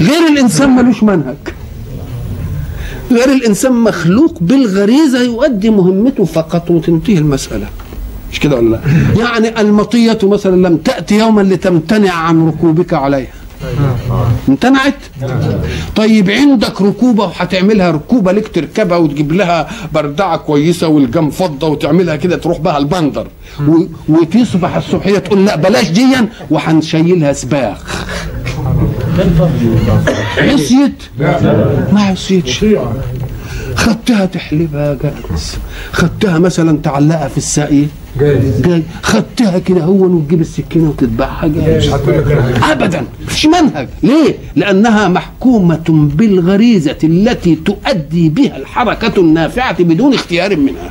غير 0.00 0.26
الإنسان 0.32 0.70
ملوش 0.70 1.02
منهج. 1.02 1.36
غير 3.10 3.32
الإنسان 3.32 3.72
مخلوق 3.72 4.38
بالغريزة 4.40 5.22
يؤدي 5.22 5.70
مهمته 5.70 6.24
فقط 6.24 6.70
وتنتهي 6.70 7.18
المسألة. 7.18 7.66
مش 8.32 8.40
كده 8.40 8.56
ولا 8.56 8.68
لا؟ 8.70 8.80
يعني 9.20 9.60
المطية 9.60 10.18
مثلا 10.22 10.68
لم 10.68 10.76
تأتي 10.76 11.18
يوما 11.18 11.40
لتمتنع 11.40 12.12
عن 12.12 12.48
ركوبك 12.48 12.92
عليها. 12.94 13.32
امتنعت؟ 14.48 14.94
طيب 15.96 16.30
عندك 16.30 16.82
ركوبة 16.82 17.24
وهتعملها 17.24 17.90
ركوبة 17.90 18.32
لك 18.32 18.48
تركبها 18.48 18.96
وتجيب 18.96 19.32
لها 19.32 19.68
بردعة 19.94 20.36
كويسة 20.36 20.88
والجم 20.88 21.30
فضة 21.30 21.66
وتعملها 21.68 22.16
كده 22.16 22.36
تروح 22.36 22.58
بها 22.58 22.78
البندر. 22.78 23.26
وتصبح 24.08 24.76
الصبحية 24.76 25.18
تقول 25.18 25.46
لا 25.46 25.56
بلاش 25.56 25.88
ديا 25.88 26.28
وهنشيلها 26.50 27.32
سباخ. 27.32 28.06
عصيت 30.38 30.92
ما 31.92 32.00
عصيتش 32.00 32.64
خدتها 33.76 34.24
تحلبها 34.26 34.94
جاهز 35.02 35.56
خدتها 35.92 36.38
مثلا 36.38 36.78
تعلقها 36.82 37.28
في 37.28 37.38
الساقية. 37.38 37.86
جاي 38.20 38.82
خدتها 39.02 39.58
كده 39.58 39.80
هو 39.84 40.04
وتجيب 40.04 40.40
هتقول 41.88 42.18
لك 42.18 42.26
لا. 42.26 42.72
ابدا. 42.72 43.04
مش 43.30 43.46
منهج. 43.46 43.88
ليه؟ 44.02 44.34
لأنها 44.56 45.08
محكومة 45.08 45.84
بالغريزة 45.88 46.96
التي 47.04 47.54
تؤدي 47.54 48.28
بها 48.28 48.56
الحركة 48.56 49.20
النافعة 49.20 49.82
بدون 49.82 50.14
اختيار 50.14 50.56
منها. 50.56 50.90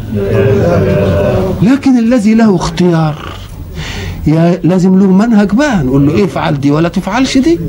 لكن 1.64 2.00
الذي 2.00 2.34
له 2.34 2.56
اختيار 2.56 3.32
يا 4.28 4.60
لازم 4.64 5.00
له 5.00 5.06
منهج 5.12 5.52
بقى. 5.54 5.84
نقول 5.84 6.08
له 6.08 6.14
إيه 6.16 6.26
افعل 6.26 6.60
دي 6.60 6.72
ولا 6.72 6.90
تفعلش 6.90 7.38
دي. 7.38 7.60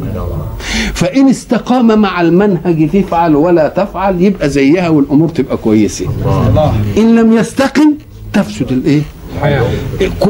فإن 0.95 1.29
استقام 1.29 1.99
مع 1.99 2.21
المنهج 2.21 2.91
تفعل 2.91 3.37
ولا 3.37 3.69
تفعل 3.69 4.23
يبقى 4.23 4.51
زيها 4.51 4.89
والأمور 4.89 5.29
تبقى 5.29 5.57
كويسة. 5.57 6.07
إن 6.99 7.17
لم 7.17 7.33
يستقم 7.33 7.95
تفسد 8.33 8.73
الإيه؟ 8.73 9.03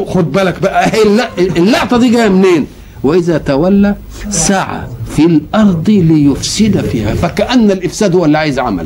خد 0.07 0.31
بالك 0.31 0.61
بقى. 0.61 0.91
الل- 1.03 1.57
اللقطة 1.57 1.97
دي 1.97 2.09
جاية 2.09 2.29
منين؟ 2.29 2.65
وإذا 3.03 3.37
تولى 3.37 3.95
سعى 4.29 4.79
في 5.15 5.25
الأرض 5.25 5.89
ليفسد 5.89 6.81
فيها. 6.81 7.13
فكأن 7.13 7.71
الإفساد 7.71 8.15
هو 8.15 8.25
اللي 8.25 8.37
عايز 8.37 8.59
عمل. 8.59 8.85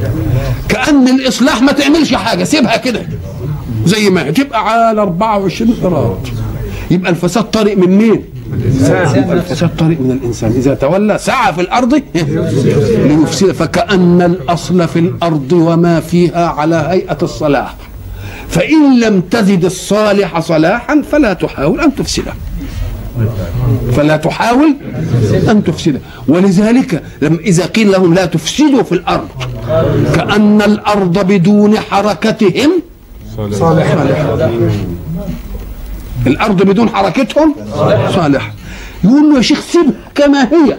كان 0.00 0.14
كأن 0.68 1.08
الإصلاح 1.08 1.62
ما 1.62 1.72
تعملش 1.72 2.14
حاجة. 2.14 2.44
سيبها 2.44 2.76
كده. 2.76 3.06
زي 3.86 4.10
ما 4.10 4.30
تبقى 4.30 4.70
على 4.70 5.02
24 5.02 5.74
قراط 5.82 6.18
يبقى 6.90 7.10
الفساد 7.10 7.44
طريق 7.44 7.78
من 7.78 7.98
مين؟ 7.98 8.24
الفساد 9.32 9.76
طريق 9.76 10.00
من 10.00 10.10
الإنسان. 10.10 10.50
إذا 10.50 10.74
تولى 10.74 11.18
سعى 11.18 11.52
في 11.54 11.60
الأرض 11.60 11.94
ليفسد. 13.08 13.52
فكأن 13.52 14.22
الأصل 14.22 14.88
في 14.88 14.98
الأرض 14.98 15.52
وما 15.52 16.00
فيها 16.00 16.46
على 16.46 16.86
هيئة 16.90 17.18
الصلاح. 17.22 17.74
فإن 18.48 19.00
لم 19.00 19.20
تزد 19.20 19.64
الصالح 19.64 20.40
صلاحا 20.40 21.02
فلا 21.12 21.32
تحاول 21.32 21.80
أن 21.80 21.94
تفسده 21.94 22.32
فلا 23.96 24.16
تحاول 24.16 24.76
أن 25.50 25.64
تفسده 25.64 26.00
ولذلك 26.28 27.02
لما 27.22 27.38
إذا 27.38 27.66
قيل 27.66 27.92
لهم 27.92 28.14
لا 28.14 28.26
تفسدوا 28.26 28.82
في 28.82 28.92
الأرض 28.92 29.28
كأن 30.14 30.62
الأرض 30.62 31.26
بدون 31.26 31.78
حركتهم 31.78 32.82
صالح. 33.52 33.96
الأرض 36.26 36.62
بدون 36.62 36.88
حركتهم؟ 36.88 37.54
صالحة 38.14 38.52
يقول 39.04 39.30
له 39.30 39.36
يا 39.36 39.42
شيخ 39.42 39.60
سيبها 39.60 39.92
كما 40.14 40.42
هي. 40.42 40.76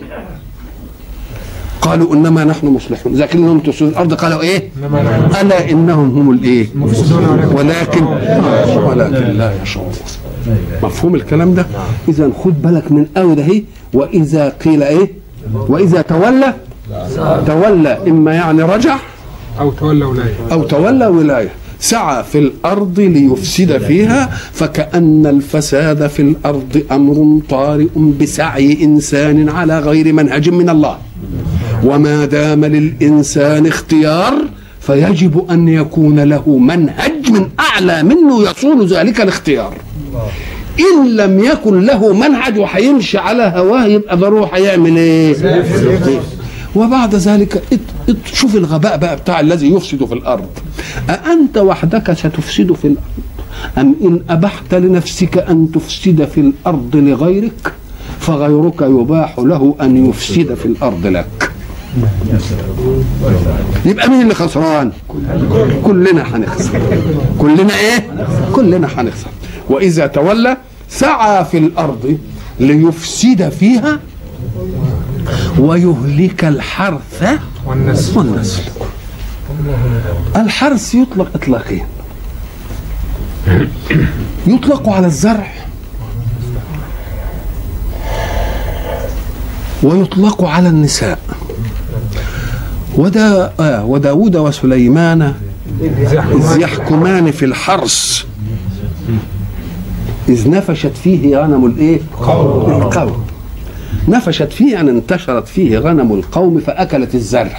قالوا 1.81 2.13
إنما 2.13 2.43
نحن 2.43 2.67
مصلحون. 2.67 3.15
لهم 3.45 3.59
تفسدوا 3.59 3.87
الأرض 3.87 4.13
قالوا 4.13 4.41
إيه؟ 4.41 4.69
ألا 5.41 5.71
إنهم 5.71 6.17
هم 6.17 6.31
الإيه؟ 6.31 6.67
ولكن 7.51 8.05
ولكن 8.75 9.37
لا 9.37 9.53
يشعرون. 9.63 9.91
مفهوم 10.83 11.15
الكلام 11.15 11.53
ده؟ 11.53 11.65
اذا 12.07 12.31
خد 12.43 12.61
بالك 12.61 12.91
من 12.91 13.05
قوي 13.17 13.35
ده 13.35 13.43
اهي 13.43 13.63
وإذا 13.93 14.49
قيل 14.49 14.83
إيه؟ 14.83 15.11
وإذا 15.53 16.01
تولى 16.01 16.53
تولى 17.47 17.97
إما 18.07 18.33
يعني 18.33 18.63
رجع 18.63 18.97
أو 19.59 19.71
تولى 19.71 20.05
ولاية. 20.05 20.33
أو 20.51 20.63
تولى 20.63 21.07
ولاية. 21.07 21.49
سعى 21.83 22.23
في 22.23 22.37
الأرض 22.37 22.99
ليفسد 22.99 23.77
فيها 23.77 24.29
فكأن 24.53 25.25
الفساد 25.27 26.07
في 26.07 26.21
الأرض 26.21 26.83
أمر 26.91 27.41
طارئ 27.49 27.87
بسعي 28.21 28.83
إنسان 28.83 29.49
على 29.49 29.79
غير 29.79 30.13
منهج 30.13 30.49
من 30.49 30.69
الله 30.69 30.97
وما 31.83 32.25
دام 32.25 32.65
للإنسان 32.65 33.67
اختيار 33.67 34.33
فيجب 34.81 35.45
أن 35.51 35.67
يكون 35.67 36.19
له 36.19 36.57
منهج 36.57 37.31
من 37.31 37.47
أعلى 37.59 38.03
منه 38.03 38.43
يصون 38.43 38.85
ذلك 38.85 39.21
الاختيار 39.21 39.73
إن 40.79 41.15
لم 41.15 41.39
يكن 41.43 41.79
له 41.85 42.13
منهج 42.13 42.59
وهيمشي 42.59 43.17
على 43.17 43.53
هواه 43.55 43.85
يبقى 43.85 44.17
ضروري 44.17 44.49
هيعمل 44.53 44.97
إيه؟ 44.97 45.33
وبعد 46.75 47.15
ذلك 47.15 47.63
شوف 48.33 48.55
الغباء 48.55 48.97
بقى 48.97 49.15
بتاع 49.15 49.39
الذي 49.39 49.73
يفسد 49.73 50.05
في 50.05 50.13
الأرض. 50.13 50.47
أأنت 51.09 51.57
وحدك 51.57 52.13
ستفسد 52.13 52.73
في 52.73 52.85
الأرض؟ 52.87 53.03
أم 53.77 53.95
إن 54.03 54.21
أبحت 54.29 54.73
لنفسك 54.73 55.37
أن 55.37 55.71
تفسد 55.71 56.25
في 56.25 56.39
الأرض 56.41 56.95
لغيرك 56.95 57.73
فغيرك 58.19 58.81
يباح 58.81 59.39
له 59.39 59.75
أن 59.81 60.09
يفسد 60.09 60.53
في 60.53 60.65
الأرض 60.65 61.07
لك. 61.07 61.51
يبقى 63.85 64.09
مين 64.09 64.21
اللي 64.21 64.33
خسران؟ 64.35 64.91
كلنا 65.83 66.35
هنخسر. 66.35 66.81
كلنا 67.39 67.73
إيه؟ 67.79 68.25
كلنا 68.53 68.87
هنخسر. 68.97 69.27
وإذا 69.69 70.07
تولى 70.07 70.57
سعى 70.89 71.45
في 71.45 71.57
الأرض 71.57 72.17
ليفسد 72.59 73.49
فيها 73.49 73.99
ويهلك 75.59 76.45
الحرث 76.45 77.23
والنسل. 77.65 78.17
والنسل. 78.17 78.61
الحرث 80.35 80.95
يطلق 80.95 81.27
إطلاقين. 81.35 81.85
يطلق 84.47 84.89
على 84.89 85.07
الزرع. 85.07 85.51
ويطلق 89.83 90.43
على 90.43 90.69
النساء. 90.69 91.19
ودا 92.95 93.53
آه 93.59 93.85
وداود 93.85 94.35
وسليمان 94.35 95.33
إذ 95.81 96.57
يحكمان 96.59 97.31
في 97.31 97.45
الحرث. 97.45 98.23
إذ 100.29 100.49
نفشت 100.49 100.91
فيه 101.03 101.37
غنم 101.37 101.65
الإيه؟ 101.65 101.99
القوم. 102.17 103.25
نفشت 104.07 104.53
فيه 104.53 104.79
أن 104.79 104.89
انتشرت 104.89 105.47
فيه 105.47 105.77
غنم 105.77 106.13
القوم 106.13 106.59
فأكلت 106.59 107.15
الزرع 107.15 107.57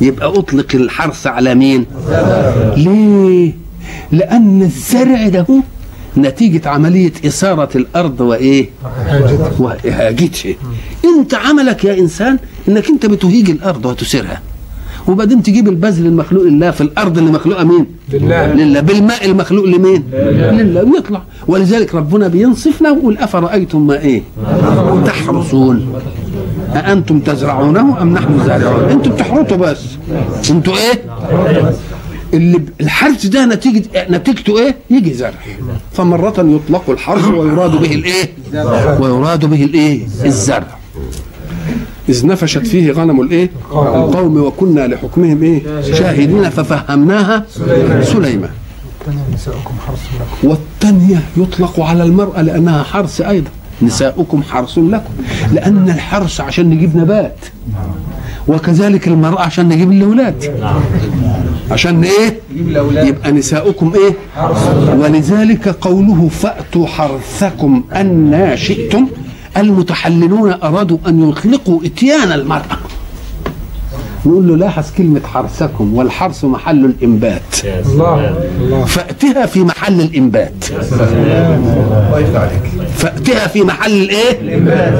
يبقى 0.00 0.26
أطلق 0.38 0.66
الحرث 0.74 1.26
على 1.26 1.54
مين؟ 1.54 1.86
ليه؟ 2.76 3.52
لأن 4.12 4.62
الزرع 4.62 5.28
ده 5.28 5.46
نتيجة 6.16 6.68
عملية 6.68 7.12
إثارة 7.26 7.68
الأرض 7.76 8.20
وإيه؟ 8.20 8.68
وإهاجتها 9.58 10.54
أنت 11.04 11.34
عملك 11.34 11.84
يا 11.84 11.98
إنسان 11.98 12.38
إنك 12.68 12.88
أنت 12.88 13.06
بتهيج 13.06 13.50
الأرض 13.50 13.86
وتسيرها 13.86 14.42
وبعدين 15.08 15.42
تجيب 15.42 15.68
البذل 15.68 16.06
المخلوق 16.06 16.42
لله 16.44 16.70
في 16.70 16.80
الأرض 16.80 17.18
اللي 17.18 17.30
مخلوقه 17.30 17.64
مين؟ 17.64 17.86
لله. 18.12 18.52
لله 18.54 18.80
بالماء 18.80 19.24
المخلوق 19.26 19.64
لمين؟ 19.64 20.02
لله 20.12 20.82
ويطلع 20.82 21.22
ولذلك 21.46 21.94
ربنا 21.94 22.28
بينصفنا 22.28 22.90
ويقول 22.90 23.18
أفرأيتم 23.18 23.86
ما 23.86 23.98
إيه؟ 24.00 24.22
تحرثون 25.06 25.92
أأنتم 26.74 27.20
تزرعونه 27.20 28.02
أم 28.02 28.12
نحن 28.12 28.34
الزارعون؟ 28.40 28.84
أنتم 28.90 29.10
بتحرثوا 29.10 29.56
بس 29.56 29.78
أنتوا 30.50 30.74
إيه؟ 30.74 31.02
اللي 32.34 32.60
الحرث 32.80 33.26
ده 33.26 33.44
نتيجة 33.46 33.82
نتيجته 34.10 34.58
إيه؟ 34.58 34.76
يجي 34.90 35.14
زرع 35.14 35.34
فمرة 35.92 36.34
يطلق 36.38 36.90
الحرث 36.90 37.28
ويراد 37.28 37.70
به 37.70 37.94
الإيه؟ 37.94 38.30
ويراد 39.00 39.44
به 39.44 39.64
الإيه؟ 39.64 40.06
الزرع 40.24 40.78
إذ 42.08 42.26
نفشت 42.26 42.66
فيه 42.66 42.92
غنم 42.92 43.20
الإيه؟ 43.20 43.50
القوم 43.72 44.36
وكنا 44.42 44.80
لحكمهم 44.80 45.42
إيه؟ 45.42 45.80
شاهدين 45.80 46.50
ففهمناها 46.50 47.44
سليمان. 48.02 48.50
والثانية 50.42 51.20
يطلق 51.36 51.80
على 51.80 52.02
المرأة 52.02 52.42
لأنها 52.42 52.82
حرث 52.82 53.20
أيضا. 53.20 53.50
نساؤكم 53.82 54.42
حرث 54.42 54.78
لكم. 54.78 55.10
لأن 55.52 55.88
الحرث 55.88 56.40
عشان 56.40 56.70
نجيب 56.70 56.96
نبات. 56.96 57.36
وكذلك 58.48 59.08
المرأة 59.08 59.40
عشان 59.40 59.68
نجيب 59.68 59.92
الأولاد. 59.92 60.66
عشان 61.70 62.04
إيه؟ 62.04 62.40
يبقى 63.08 63.32
نساؤكم 63.32 63.92
إيه؟ 63.94 64.14
ولذلك 65.00 65.68
قوله 65.68 66.28
فأتوا 66.28 66.86
حرثكم 66.86 67.84
أن 67.92 68.52
شئتم. 68.54 69.06
المتحللون 69.56 70.52
أرادوا 70.52 70.98
أن 71.08 71.28
يطلقوا 71.28 71.80
إتيان 71.84 72.32
المرأة. 72.32 72.78
نقول 74.26 74.48
له 74.48 74.56
لاحظ 74.56 74.84
كلمة 74.98 75.20
حرثكم 75.26 75.94
والحرث 75.94 76.44
محل 76.44 76.84
الإنبات. 76.84 77.54
الله 77.64 78.36
الله. 78.60 78.84
فأتها 78.84 79.46
في 79.46 79.60
محل 79.60 80.00
الإنبات. 80.00 80.64
فأتها 82.96 83.46
في 83.46 83.62
محل 83.62 83.92
الإيه؟ 84.02 84.40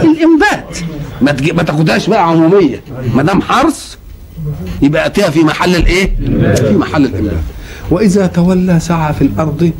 الإنبات. 0.03 0.79
ما 1.21 1.37
ما 1.53 1.63
تاخدهاش 1.63 2.11
بقى 2.11 2.29
عمومية. 2.29 2.81
ما 3.15 3.23
دام 3.23 3.43
حرث 3.43 3.95
يبقى 4.83 5.07
أتها 5.07 5.31
في 5.31 5.41
محل 5.45 5.77
الإيه؟ 5.77 6.17
في 6.55 6.77
محل 6.77 7.05
الإنبات. 7.05 7.33
وإذا 7.91 8.27
تولى 8.27 8.81
سعى 8.81 9.13
في 9.15 9.23
الأرض 9.23 9.71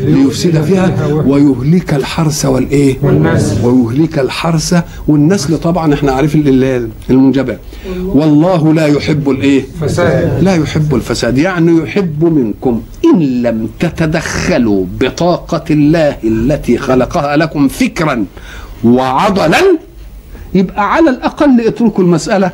ليفسد 0.00 0.62
فيها 0.62 1.06
ويهلك 1.26 1.94
الحرث 1.94 2.44
والإيه؟ 2.46 2.96
والنسل. 3.02 3.66
ويهلك 3.66 4.18
الحرث 4.18 4.82
والنسل 5.08 5.58
طبعا 5.58 5.94
إحنا 5.94 6.12
عارفين 6.12 6.48
ال- 6.48 6.88
المنجبات 7.10 7.58
والله 8.04 8.74
لا 8.74 8.86
يحب 8.86 9.30
الإيه؟ 9.30 9.62
فساد 9.80 10.42
لا 10.42 10.54
يحب 10.54 10.94
الفساد 10.94 11.38
يعني 11.38 11.78
يحب 11.82 12.24
منكم 12.24 12.82
إن 13.04 13.42
لم 13.42 13.68
تتدخلوا 13.80 14.84
بطاقة 15.00 15.64
الله 15.70 16.16
التي 16.24 16.78
خلقها 16.78 17.36
لكم 17.36 17.68
فكرا 17.68 18.24
وعضلا 18.84 19.60
يبقى 20.54 20.92
على 20.94 21.10
الأقل 21.10 21.60
اتركوا 21.66 22.04
المسألة 22.04 22.50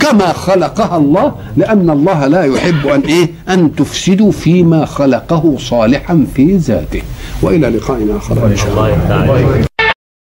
كما 0.00 0.32
خلقها 0.32 0.96
الله 0.96 1.34
لأن 1.56 1.90
الله 1.90 2.26
لا 2.26 2.44
يحب 2.44 2.86
أن 2.86 3.00
إيه؟ 3.00 3.30
أن 3.48 3.74
تفسدوا 3.74 4.32
فيما 4.32 4.84
خلقه 4.84 5.56
صالحا 5.58 6.26
في 6.34 6.56
ذاته. 6.56 7.02
وإلى 7.42 7.68
لقاء 7.68 8.16
آخر 8.16 8.46
إن 8.46 8.56
شاء 8.56 8.70
الله. 8.70 9.66